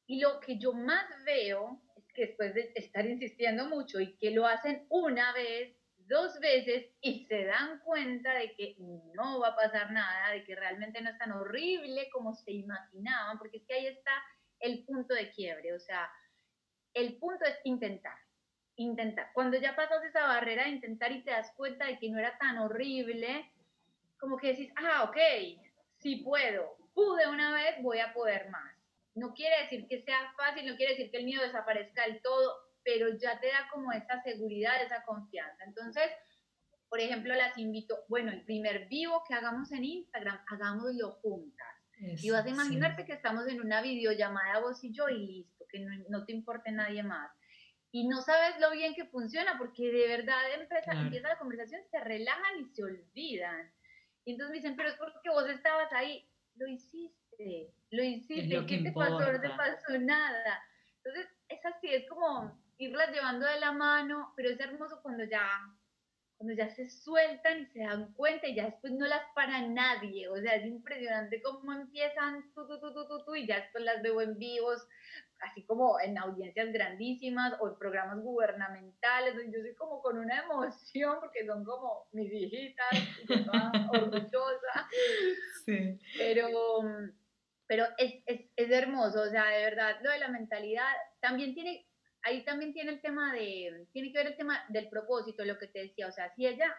[0.07, 4.31] Y lo que yo más veo es que después de estar insistiendo mucho y que
[4.31, 8.75] lo hacen una vez, dos veces y se dan cuenta de que
[9.13, 13.37] no va a pasar nada, de que realmente no es tan horrible como se imaginaban,
[13.37, 14.11] porque es que ahí está
[14.59, 16.11] el punto de quiebre, o sea,
[16.93, 18.17] el punto es intentar,
[18.75, 19.31] intentar.
[19.33, 22.37] Cuando ya pasas esa barrera de intentar y te das cuenta de que no era
[22.37, 23.51] tan horrible,
[24.19, 25.17] como que decís, ah, ok,
[25.99, 28.75] sí puedo, pude una vez, voy a poder más.
[29.15, 32.55] No quiere decir que sea fácil, no quiere decir que el miedo desaparezca del todo,
[32.83, 35.63] pero ya te da como esa seguridad, esa confianza.
[35.65, 36.09] Entonces,
[36.89, 41.67] por ejemplo, las invito, bueno, el primer vivo que hagamos en Instagram, hagámoslo juntas.
[41.97, 45.79] y vas a imaginarte que estamos en una videollamada vos y yo y listo, que
[45.79, 47.31] no, no, te importe nadie más.
[47.91, 51.99] Y no sabes lo bien que funciona porque de verdad empieza, empieza la conversación, se
[51.99, 53.71] relajan y se olvidan.
[54.23, 56.27] Y entonces me dicen, pero es porque vos estabas ahí.
[56.55, 58.65] Lo hiciste, lo hiciste.
[58.65, 59.19] ¿Qué te pasó?
[59.19, 60.63] No te pasó nada.
[61.03, 65.47] Entonces, es así, es como irlas llevando de la mano, pero es hermoso cuando ya,
[66.37, 70.29] cuando ya se sueltan y se dan cuenta y ya después no las para nadie.
[70.29, 74.01] O sea, es impresionante cómo empiezan tú, tú, tú, tú, tú, y ya después las
[74.01, 74.87] veo en vivos,
[75.41, 81.17] así como en audiencias grandísimas o en programas gubernamentales, yo soy como con una emoción
[81.19, 82.89] porque son como mis hijitas,
[83.27, 83.35] yo
[83.91, 84.89] orgullosa,
[85.65, 85.99] sí.
[86.17, 86.47] pero,
[87.67, 91.87] pero es, es, es, hermoso, o sea, de verdad, lo de la mentalidad también tiene,
[92.21, 95.67] ahí también tiene el tema de, tiene que ver el tema del propósito, lo que
[95.67, 96.75] te decía, o sea, si ella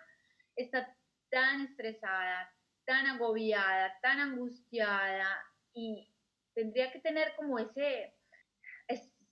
[0.54, 0.96] está
[1.30, 2.52] tan estresada,
[2.84, 6.08] tan agobiada, tan angustiada y
[6.54, 8.14] tendría que tener como ese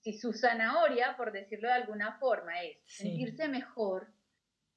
[0.00, 4.08] si su zanahoria, por decirlo de alguna forma, es sentirse mejor,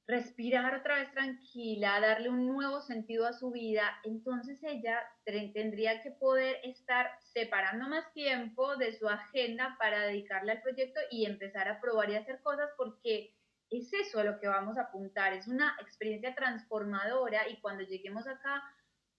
[0.05, 6.11] respirar otra vez tranquila, darle un nuevo sentido a su vida, entonces ella tendría que
[6.11, 11.79] poder estar separando más tiempo de su agenda para dedicarle al proyecto y empezar a
[11.79, 13.33] probar y hacer cosas porque
[13.69, 18.27] es eso a lo que vamos a apuntar, es una experiencia transformadora y cuando lleguemos
[18.27, 18.61] acá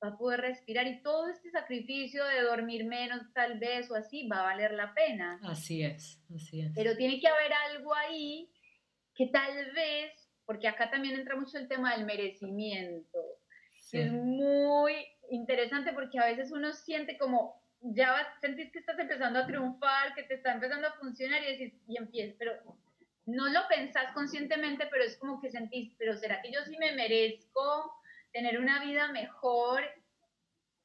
[0.02, 4.28] va a poder respirar y todo este sacrificio de dormir menos tal vez o así
[4.28, 5.40] va a valer la pena.
[5.44, 6.72] Así es, así es.
[6.74, 8.50] Pero tiene que haber algo ahí
[9.14, 10.12] que tal vez,
[10.44, 13.18] porque acá también entra mucho el tema del merecimiento,
[13.92, 14.94] es muy
[15.30, 20.14] interesante porque a veces uno siente como, ya vas, sentís que estás empezando a triunfar,
[20.14, 22.52] que te está empezando a funcionar y decís, y empiezas, pero
[23.26, 26.92] no lo pensás conscientemente, pero es como que sentís, pero ¿será que yo sí me
[26.92, 27.94] merezco?
[28.34, 29.82] Tener una vida mejor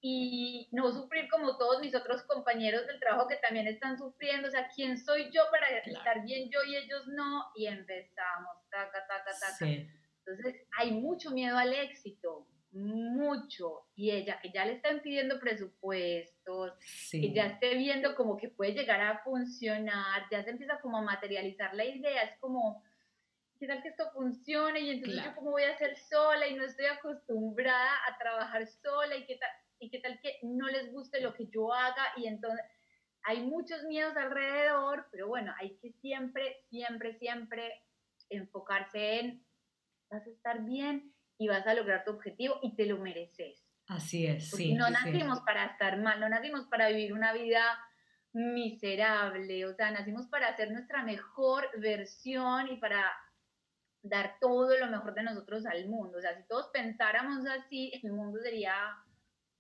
[0.02, 4.48] y no sufrir como todos mis otros compañeros del trabajo que también están sufriendo.
[4.48, 7.46] O sea, ¿quién soy yo para estar bien yo y ellos no?
[7.56, 9.66] Y empezamos, taca, taca, taca.
[9.66, 13.88] Entonces, hay mucho miedo al éxito, mucho.
[13.96, 16.74] Y ella que ya le están pidiendo presupuestos,
[17.12, 21.02] que ya esté viendo como que puede llegar a funcionar, ya se empieza como a
[21.02, 22.84] materializar la idea, es como
[23.60, 24.80] ¿qué tal que esto funcione?
[24.80, 29.16] Y entonces yo cómo voy a hacer sola y no estoy acostumbrada a trabajar sola
[29.18, 32.28] y qué tal, y qué tal que no les guste lo que yo haga y
[32.28, 32.66] entonces
[33.24, 37.84] hay muchos miedos alrededor, pero bueno, hay que siempre, siempre, siempre
[38.30, 39.46] enfocarse en
[40.10, 43.66] vas a estar bien y vas a lograr tu objetivo y te lo mereces.
[43.88, 44.74] Así es, sí.
[44.74, 47.62] No nacimos para estar mal, no nacimos para vivir una vida
[48.34, 53.12] miserable, o sea, nacimos para hacer nuestra mejor versión y para
[54.02, 56.18] dar todo lo mejor de nosotros al mundo.
[56.18, 58.74] O sea, si todos pensáramos así, el mundo sería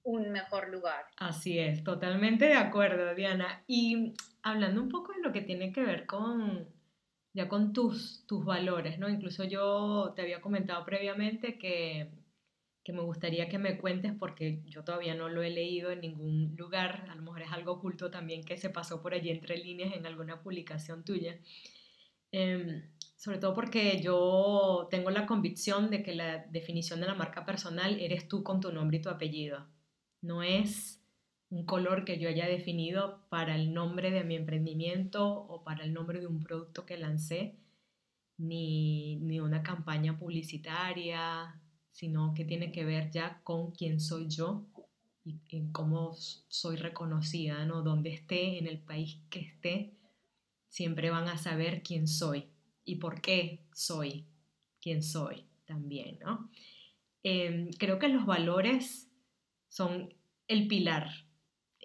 [0.03, 1.05] un mejor lugar.
[1.17, 3.63] Así es, totalmente de acuerdo, Diana.
[3.67, 6.67] Y hablando un poco de lo que tiene que ver con
[7.33, 9.07] ya con tus, tus valores, ¿no?
[9.07, 12.09] Incluso yo te había comentado previamente que
[12.89, 16.55] que me gustaría que me cuentes porque yo todavía no lo he leído en ningún
[16.57, 19.93] lugar, a lo mejor es algo oculto también que se pasó por allí entre líneas
[19.95, 21.37] en alguna publicación tuya.
[22.31, 22.81] Em,
[23.19, 27.99] sobre todo porque yo tengo la convicción de que la definición de la marca personal
[27.99, 29.67] eres tú con tu nombre y tu apellido.
[30.21, 31.03] No es
[31.49, 35.93] un color que yo haya definido para el nombre de mi emprendimiento o para el
[35.93, 37.57] nombre de un producto que lancé,
[38.37, 41.61] ni, ni una campaña publicitaria,
[41.91, 44.65] sino que tiene que ver ya con quién soy yo
[45.25, 47.81] y, en cómo soy reconocida, ¿no?
[47.81, 49.93] Donde esté, en el país que esté,
[50.69, 52.48] siempre van a saber quién soy
[52.89, 54.25] y por qué soy
[54.81, 56.49] quién soy también, ¿no?
[57.21, 59.11] Em, creo que los valores
[59.67, 60.13] son
[60.47, 61.07] el pilar.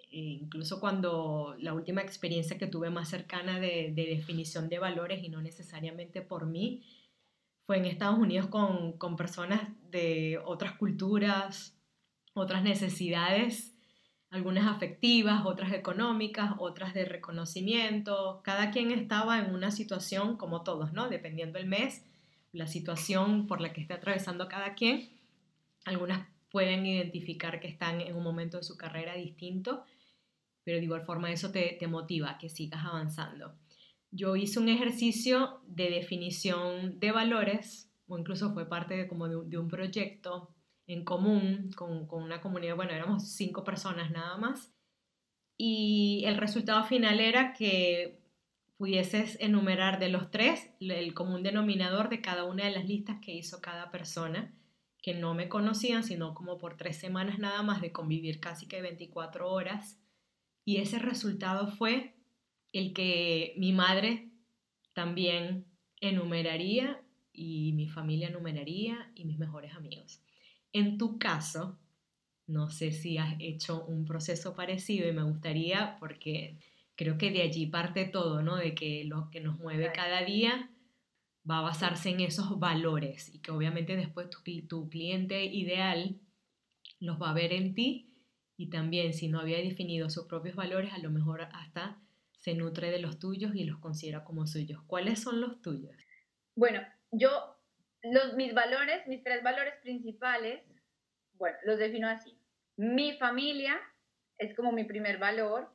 [0.09, 5.23] E incluso cuando la última experiencia que tuve más cercana de, de definición de valores
[5.23, 6.83] y no necesariamente por mí,
[7.67, 11.77] fue en Estados Unidos con, con personas de otras culturas,
[12.33, 13.74] otras necesidades,
[14.35, 18.41] algunas afectivas, otras económicas, otras de reconocimiento.
[18.43, 21.09] Cada quien estaba en una situación como todos, ¿no?
[21.09, 22.03] Dependiendo el mes,
[22.51, 25.09] la situación por la que esté atravesando cada quien.
[25.85, 29.83] Algunas pueden identificar que están en un momento de su carrera distinto,
[30.63, 33.55] pero de igual forma eso te, te motiva a que sigas avanzando
[34.15, 39.57] yo hice un ejercicio de definición de valores, o incluso fue parte de, como de,
[39.57, 40.54] un proyecto
[40.87, 44.73] en común con, con, una comunidad, bueno, éramos cinco personas nada más,
[45.57, 48.19] y el resultado final era que
[48.77, 53.33] pudieses enumerar de los tres el común denominador de cada una de las listas que
[53.33, 54.53] hizo cada persona,
[55.01, 58.81] que no me conocían, sino como por tres semanas nada más de convivir casi que
[58.81, 60.01] 24 horas,
[60.65, 62.15] y ese resultado fue
[62.73, 64.31] el que mi madre
[64.93, 65.65] también
[66.01, 70.24] enumeraría y mi familia enumeraría y mis mejores amigos.
[70.75, 71.79] En tu caso,
[72.47, 76.59] no sé si has hecho un proceso parecido y me gustaría porque
[76.97, 78.57] creo que de allí parte todo, ¿no?
[78.57, 80.69] De que lo que nos mueve cada día
[81.49, 86.19] va a basarse en esos valores y que obviamente después tu, tu cliente ideal
[86.99, 88.13] los va a ver en ti
[88.57, 92.01] y también si no había definido sus propios valores, a lo mejor hasta
[92.37, 94.83] se nutre de los tuyos y los considera como suyos.
[94.87, 95.95] ¿Cuáles son los tuyos?
[96.53, 97.29] Bueno, yo,
[98.11, 100.61] los, mis valores, mis tres valores principales,
[101.33, 102.37] bueno, los defino así.
[102.77, 103.79] Mi familia
[104.37, 105.71] es como mi primer valor.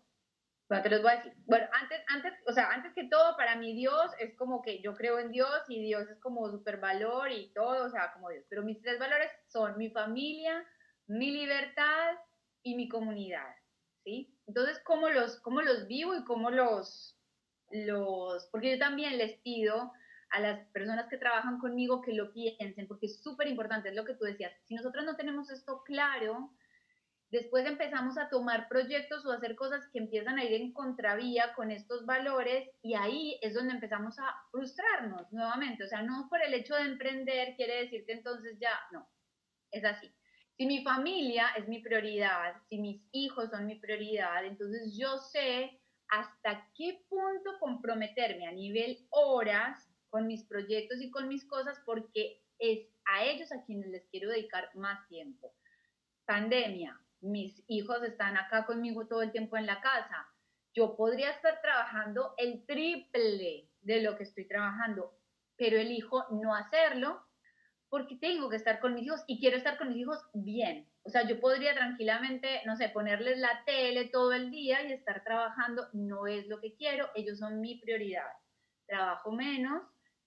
[0.69, 1.33] Bueno, te los voy a decir.
[1.47, 4.95] Bueno, antes, antes, o sea, antes que todo, para mí Dios es como que yo
[4.95, 8.45] creo en Dios y Dios es como super valor y todo, o sea, como Dios.
[8.49, 10.65] Pero mis tres valores son mi familia,
[11.07, 12.15] mi libertad
[12.63, 13.55] y mi comunidad.
[14.05, 14.33] ¿sí?
[14.47, 17.19] Entonces, ¿cómo los, cómo los vivo y cómo los,
[17.71, 19.93] los, porque yo también les pido
[20.31, 24.05] a las personas que trabajan conmigo que lo piensen, porque es súper importante, es lo
[24.05, 26.51] que tú decías, si nosotros no tenemos esto claro,
[27.31, 31.71] después empezamos a tomar proyectos o hacer cosas que empiezan a ir en contravía con
[31.71, 36.55] estos valores y ahí es donde empezamos a frustrarnos nuevamente, o sea, no por el
[36.55, 39.09] hecho de emprender quiere decir que entonces ya, no,
[39.71, 40.13] es así.
[40.57, 45.81] Si mi familia es mi prioridad, si mis hijos son mi prioridad, entonces yo sé
[46.09, 52.43] hasta qué punto comprometerme a nivel horas con mis proyectos y con mis cosas porque
[52.59, 55.55] es a ellos a quienes les quiero dedicar más tiempo.
[56.27, 60.29] Pandemia, mis hijos están acá conmigo todo el tiempo en la casa.
[60.75, 65.19] Yo podría estar trabajando el triple de lo que estoy trabajando,
[65.57, 67.25] pero elijo no hacerlo
[67.89, 70.89] porque tengo que estar con mis hijos y quiero estar con mis hijos bien.
[71.03, 75.25] O sea, yo podría tranquilamente, no sé, ponerles la tele todo el día y estar
[75.25, 78.31] trabajando, no es lo que quiero, ellos son mi prioridad.
[78.87, 79.83] Trabajo menos,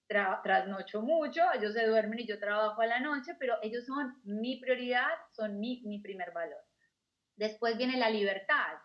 [0.06, 4.60] trasnocho mucho, ellos se duermen y yo trabajo a la noche, pero ellos son mi
[4.60, 6.60] prioridad, son mi, mi primer valor.
[7.36, 8.78] Después viene la libertad.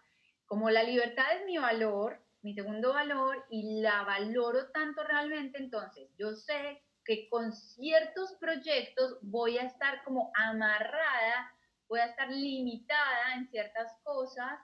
[0.45, 6.09] Como la libertad es mi valor, mi segundo valor, y la valoro tanto realmente, entonces
[6.17, 11.51] yo sé que con ciertos proyectos voy a estar como amarrada,
[11.87, 14.59] voy a estar limitada en ciertas cosas.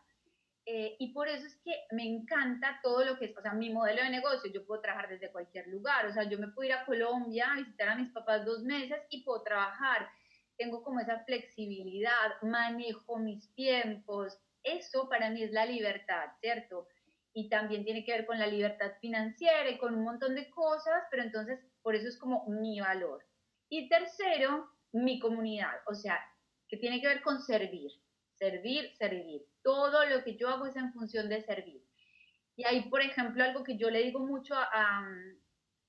[0.67, 3.69] Eh, y por eso es que me encanta todo lo que es, o sea, mi
[3.69, 6.73] modelo de negocio, yo puedo trabajar desde cualquier lugar, o sea, yo me puedo ir
[6.73, 10.09] a Colombia a visitar a mis papás dos meses y puedo trabajar,
[10.57, 16.87] tengo como esa flexibilidad, manejo mis tiempos, eso para mí es la libertad, ¿cierto?
[17.31, 21.03] Y también tiene que ver con la libertad financiera y con un montón de cosas,
[21.11, 23.23] pero entonces por eso es como mi valor.
[23.69, 26.19] Y tercero, mi comunidad, o sea,
[26.67, 27.91] que tiene que ver con servir,
[28.37, 29.45] servir, servir.
[29.63, 31.83] Todo lo que yo hago es en función de servir.
[32.55, 35.05] Y ahí, por ejemplo, algo que yo le digo mucho a,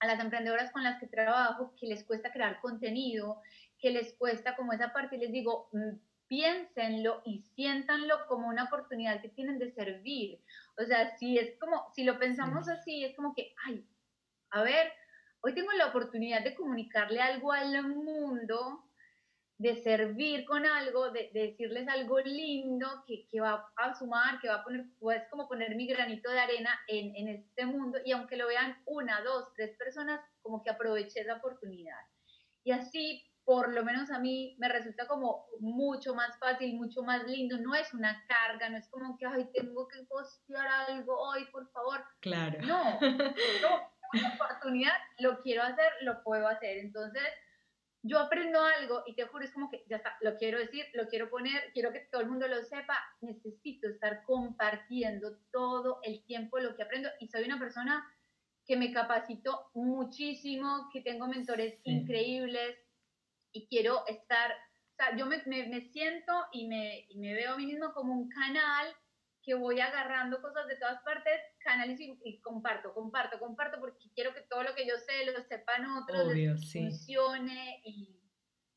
[0.00, 3.40] a las emprendedoras con las que trabajo, que les cuesta crear contenido,
[3.78, 5.96] que les cuesta como esa parte y les digo, mm,
[6.28, 10.40] piénsenlo y siéntanlo como una oportunidad que tienen de servir.
[10.76, 13.86] O sea, si es como, si lo pensamos así, es como que, ay,
[14.50, 14.92] a ver,
[15.40, 18.85] hoy tengo la oportunidad de comunicarle algo al mundo,
[19.58, 24.56] de servir con algo, de, decirles algo lindo que, que, va a sumar, que va
[24.56, 28.36] a poner, pues como poner mi granito de arena en, en este mundo y aunque
[28.36, 32.00] lo vean una, dos, tres personas, como que aproveché esa oportunidad.
[32.64, 37.24] Y así por lo menos a mí me resulta como mucho más fácil, mucho más
[37.28, 41.46] lindo, no es una carga, no es como que, ay, tengo que postear algo hoy,
[41.52, 42.04] por favor.
[42.20, 42.58] Claro.
[42.62, 46.78] No, no, una oportunidad, lo quiero hacer, lo puedo hacer.
[46.78, 47.22] Entonces,
[48.06, 51.08] yo aprendo algo y te juro, es como que ya está, lo quiero decir, lo
[51.08, 56.58] quiero poner, quiero que todo el mundo lo sepa, necesito estar compartiendo todo el tiempo
[56.58, 58.06] lo que aprendo y soy una persona
[58.64, 62.76] que me capacito muchísimo, que tengo mentores increíbles,
[63.56, 67.56] y quiero estar, o sea, yo me, me, siento y me, y me, veo a
[67.56, 68.86] mí mismo como un canal
[69.46, 71.32] que voy agarrando cosas de todas partes,
[71.62, 75.86] canales y, comparto, comparto, comparto, porque quiero que todo lo que yo sé lo sepan
[75.86, 76.32] otros,
[76.72, 78.20] funcione y,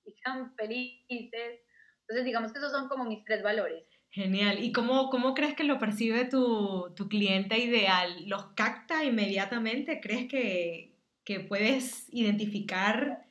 [0.06, 1.60] y sean felices.
[2.02, 3.84] Entonces, digamos que esos son como mis tres valores.
[4.12, 4.64] Genial.
[4.64, 8.28] ¿Y cómo, cómo crees que lo percibe tu, tu cliente ideal?
[8.28, 10.00] ¿Los capta inmediatamente?
[10.00, 13.26] ¿Crees que, que puedes identificar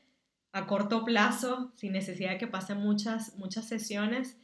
[0.52, 4.38] a corto plazo, sin necesidad de que pasen muchas, muchas sesiones,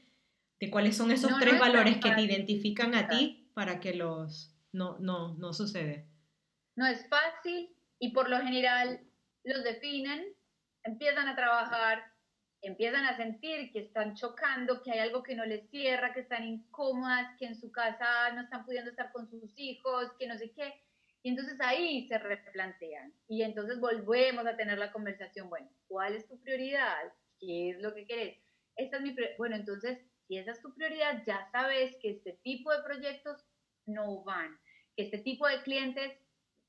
[0.64, 4.98] de cuáles son esos tres valores que te identifican a ti para que los no,
[4.98, 6.08] no, no sucede.
[6.74, 9.00] No es fácil y por lo general
[9.44, 10.24] los definen,
[10.82, 12.02] empiezan a trabajar,
[12.62, 16.44] empiezan a sentir que están chocando, que hay algo que no les cierra, que están
[16.44, 20.50] incómodas, que en su casa no están pudiendo estar con sus hijos, que no sé
[20.52, 20.72] qué.
[21.22, 26.26] Y entonces ahí se replantean y entonces volvemos a tener la conversación, bueno, ¿cuál es
[26.26, 27.12] tu prioridad?
[27.38, 28.38] ¿Qué es lo que querés?
[28.76, 32.72] Esta es mi bueno, entonces, si esa es tu prioridad, ya sabes que este tipo
[32.72, 33.44] de proyectos
[33.86, 34.58] no van,
[34.96, 36.12] que este tipo de clientes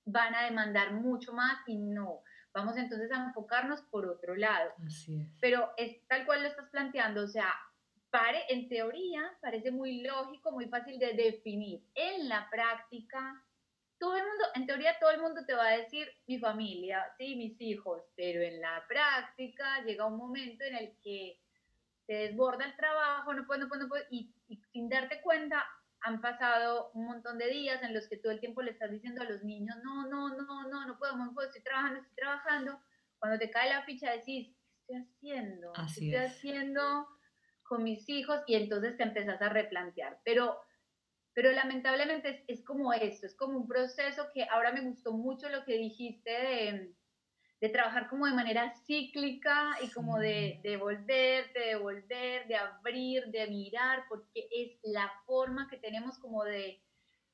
[0.06, 2.22] van a demandar mucho más y no.
[2.54, 4.72] Vamos entonces a enfocarnos por otro lado.
[4.86, 5.28] Así es.
[5.42, 7.54] Pero es tal cual lo estás planteando, o sea,
[8.10, 11.84] pare, en teoría parece muy lógico, muy fácil de definir.
[11.96, 13.46] En la práctica
[13.98, 17.36] todo el mundo, en teoría todo el mundo te va a decir mi familia, sí,
[17.36, 21.40] mis hijos, pero en la práctica llega un momento en el que
[22.08, 24.34] te desborda el trabajo, no puedo, no puedo, no puedo, y,
[24.72, 25.66] sin darte cuenta
[26.02, 29.22] han pasado un montón de días en los que todo el tiempo le estás diciendo
[29.22, 32.80] a los niños, no, no, no, no, no puedo, no puedo, estoy trabajando, estoy trabajando.
[33.18, 34.56] Cuando te cae la ficha decís,
[34.88, 35.74] ¿qué estoy haciendo?
[35.74, 37.08] ¿Qué estoy haciendo
[37.64, 38.42] con mis hijos?
[38.46, 40.20] Y entonces te empezás a replantear.
[40.24, 40.60] Pero
[41.36, 45.66] pero lamentablemente es, como esto, es como un proceso que ahora me gustó mucho lo
[45.66, 46.96] que dijiste de,
[47.62, 53.26] de trabajar como de manera cíclica y como de, de volver, de devolver, de abrir,
[53.28, 56.82] de mirar, porque es la forma que tenemos como de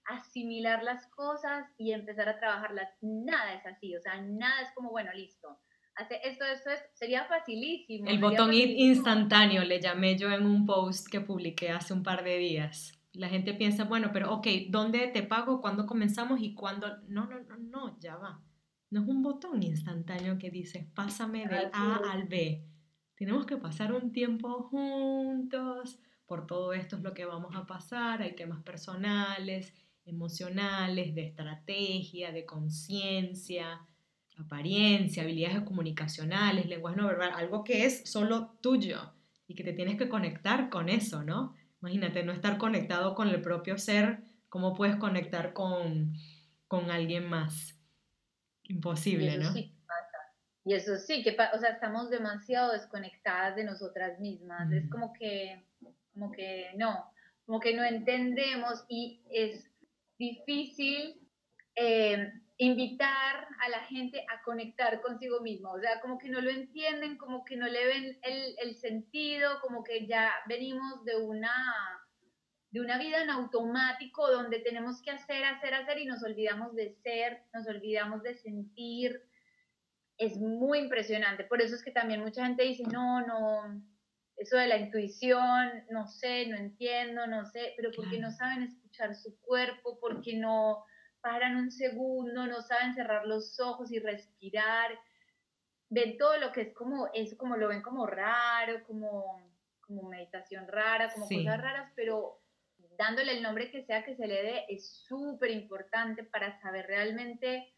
[0.06, 2.90] asimilar las cosas y empezar a trabajarlas.
[3.02, 5.60] Nada es así, o sea, nada es como, bueno, listo.
[5.96, 8.10] Hace esto, esto, esto, sería facilísimo.
[8.10, 12.38] El botón instantáneo le llamé yo en un post que publiqué hace un par de
[12.38, 15.62] días la gente piensa, bueno, pero ok, ¿dónde te pago?
[15.62, 16.42] ¿Cuándo comenzamos?
[16.42, 16.98] ¿Y cuándo?
[17.08, 18.42] No, no, no, no, ya va.
[18.92, 22.68] No es un botón instantáneo que dice, pásame del A al B.
[23.16, 25.98] Tenemos que pasar un tiempo juntos.
[26.26, 28.22] Por todo esto es lo que vamos a pasar.
[28.22, 29.74] Hay temas personales,
[30.04, 33.80] emocionales, de estrategia, de conciencia,
[34.38, 39.14] apariencia, habilidades comunicacionales, lenguaje no verbal, algo que es solo tuyo
[39.48, 41.54] y que te tienes que conectar con eso, ¿no?
[41.82, 46.14] Imagínate, no estar conectado con el propio ser, ¿cómo puedes conectar con,
[46.68, 47.81] con alguien más?
[48.72, 49.52] Imposible, ¿no?
[49.52, 50.18] Sí pasa.
[50.64, 54.72] Y eso sí, que o sea, estamos demasiado desconectadas de nosotras mismas.
[54.72, 55.66] Es como que,
[56.14, 57.12] como que no,
[57.46, 59.70] como que no entendemos y es
[60.18, 61.20] difícil
[61.76, 66.52] eh, invitar a la gente a conectar consigo mismo, o sea, como que no lo
[66.52, 71.52] entienden, como que no le ven el, el sentido, como que ya venimos de una,
[72.72, 76.96] de una vida en automático donde tenemos que hacer, hacer, hacer y nos olvidamos de
[77.04, 79.22] ser, nos olvidamos de sentir.
[80.18, 83.82] Es muy impresionante, por eso es que también mucha gente dice, no, no,
[84.38, 89.16] eso de la intuición, no sé, no entiendo, no sé, pero porque no saben escuchar
[89.16, 90.86] su cuerpo, porque no
[91.22, 94.98] paran un segundo, no saben cerrar los ojos y respirar,
[95.90, 99.42] ven todo lo que es como, eso como lo ven como raro, como,
[99.82, 102.41] como meditación rara, como cosas raras, pero
[102.98, 107.74] dándole el nombre que sea que se le dé es súper importante para saber realmente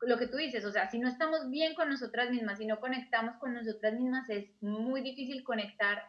[0.00, 2.80] lo que tú dices, o sea, si no estamos bien con nosotras mismas, si no
[2.80, 6.02] conectamos con nosotras mismas, es muy difícil conectar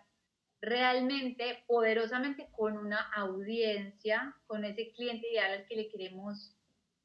[0.61, 6.55] realmente, poderosamente con una audiencia, con ese cliente ideal al que le queremos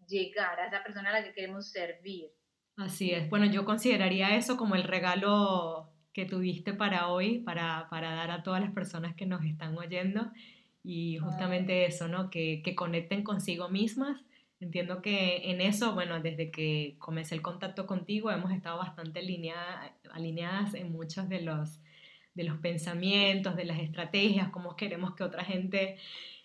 [0.07, 2.31] llegar, a esa persona a la que queremos servir.
[2.77, 3.29] Así es.
[3.29, 8.43] Bueno, yo consideraría eso como el regalo que tuviste para hoy, para, para dar a
[8.43, 10.33] todas las personas que nos están oyendo.
[10.83, 12.31] Y justamente eso, ¿no?
[12.31, 14.21] Que, que conecten consigo mismas.
[14.61, 19.95] Entiendo que en eso, bueno, desde que comencé el contacto contigo, hemos estado bastante alineada,
[20.13, 21.81] alineadas en muchos de los,
[22.35, 25.97] de los pensamientos, de las estrategias, cómo queremos que otra gente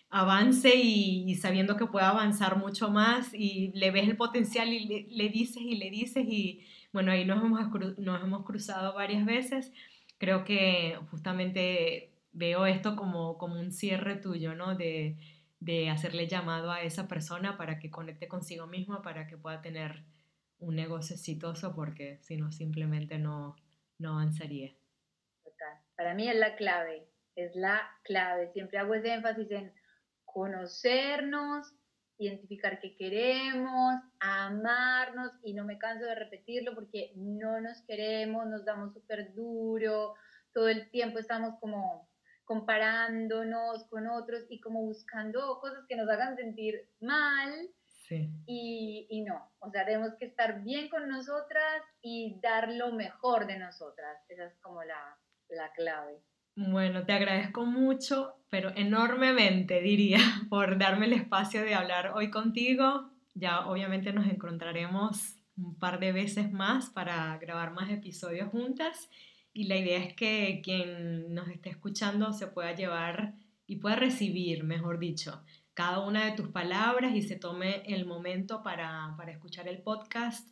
[0.08, 5.06] avance y, sabiendo que puede avanzar mucho más y le ves el potencial y le,
[5.10, 7.68] le dices y le dices y bueno, ahí nos hemos,
[7.98, 9.72] nos hemos cruzado varias veces.
[10.18, 14.76] Creo que justamente veo esto como, como un cierre tuyo, ¿no?
[14.76, 15.16] De,
[15.58, 20.04] de hacerle llamado a esa persona para que conecte consigo misma, para que pueda tener
[20.58, 23.56] un negocio exitoso, porque si no, simplemente no,
[23.98, 24.74] no avanzaría.
[25.42, 25.80] Total.
[25.96, 28.52] Para mí es la clave, es la clave.
[28.52, 29.72] Siempre hago ese énfasis en
[30.24, 31.74] conocernos,
[32.18, 38.64] identificar qué queremos, amarnos, y no me canso de repetirlo porque no nos queremos, nos
[38.66, 40.14] damos súper duro,
[40.52, 42.08] todo el tiempo estamos como
[42.46, 47.52] comparándonos con otros y como buscando cosas que nos hagan sentir mal.
[48.46, 53.48] Y, y, no, o sea, tenemos que estar bien con nosotras y dar lo mejor
[53.48, 54.16] de nosotras.
[54.28, 55.18] Esa es como la,
[55.48, 56.22] la clave.
[56.54, 60.18] Bueno, te agradezco mucho, pero enormemente diría,
[60.48, 63.10] por darme el espacio de hablar hoy contigo.
[63.34, 69.10] Ya obviamente nos encontraremos un par de veces más para grabar más episodios juntas
[69.56, 73.36] y la idea es que quien nos esté escuchando se pueda llevar
[73.66, 75.42] y pueda recibir, mejor dicho,
[75.72, 80.46] cada una de tus palabras y se tome el momento para, para escuchar el podcast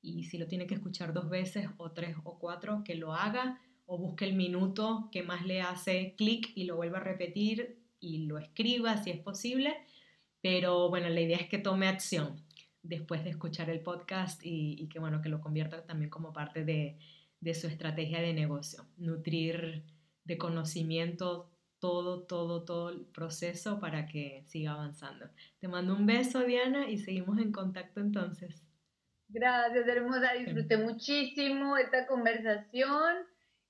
[0.00, 3.60] y si lo tiene que escuchar dos veces o tres o cuatro, que lo haga
[3.84, 8.26] o busque el minuto que más le hace clic y lo vuelva a repetir y
[8.26, 9.76] lo escriba si es posible.
[10.40, 12.44] Pero bueno, la idea es que tome acción
[12.80, 16.96] después de escuchar el podcast y, que bueno, que lo convierta también como parte de,
[17.40, 18.86] de su estrategia de negocio.
[18.96, 19.84] Nutrir
[20.24, 25.30] de conocimiento todo, todo, todo el proceso para que siga avanzando.
[25.58, 28.62] Te mando un beso, Diana, y seguimos en contacto entonces.
[29.28, 30.32] Gracias, hermosa.
[30.34, 33.16] Disfruté muchísimo esta conversación.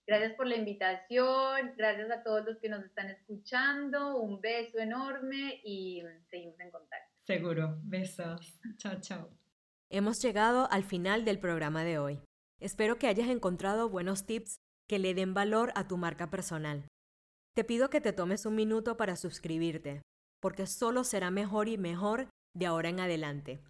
[0.06, 5.60] Gracias por la invitación, gracias a todos los que nos están escuchando, un beso enorme
[5.64, 7.14] y seguimos en contacto.
[7.22, 8.60] Seguro, besos.
[8.76, 9.30] Chao, chao.
[9.88, 12.20] Hemos llegado al final del programa de hoy.
[12.60, 14.56] Espero que hayas encontrado buenos tips
[14.88, 16.84] que le den valor a tu marca personal.
[17.54, 20.02] Te pido que te tomes un minuto para suscribirte,
[20.40, 23.62] porque solo será mejor y mejor de ahora en adelante.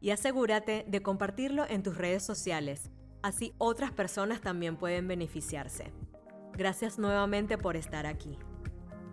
[0.00, 2.90] Y asegúrate de compartirlo en tus redes sociales
[3.22, 5.92] Así otras personas también pueden beneficiarse.
[6.54, 8.36] Gracias nuevamente por estar aquí.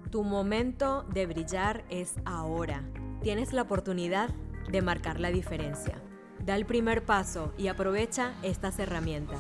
[0.10, 2.84] Tu momento de brillar es ahora.
[3.22, 4.30] Tienes la oportunidad
[4.72, 6.02] de marcar la diferencia.
[6.50, 9.38] Da el primer paso y aprovecha estas herramientas.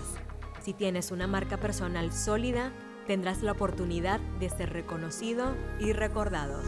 [0.61, 2.71] Si tienes una marca personal sólida,
[3.07, 6.61] tendrás la oportunidad de ser reconocido y recordado.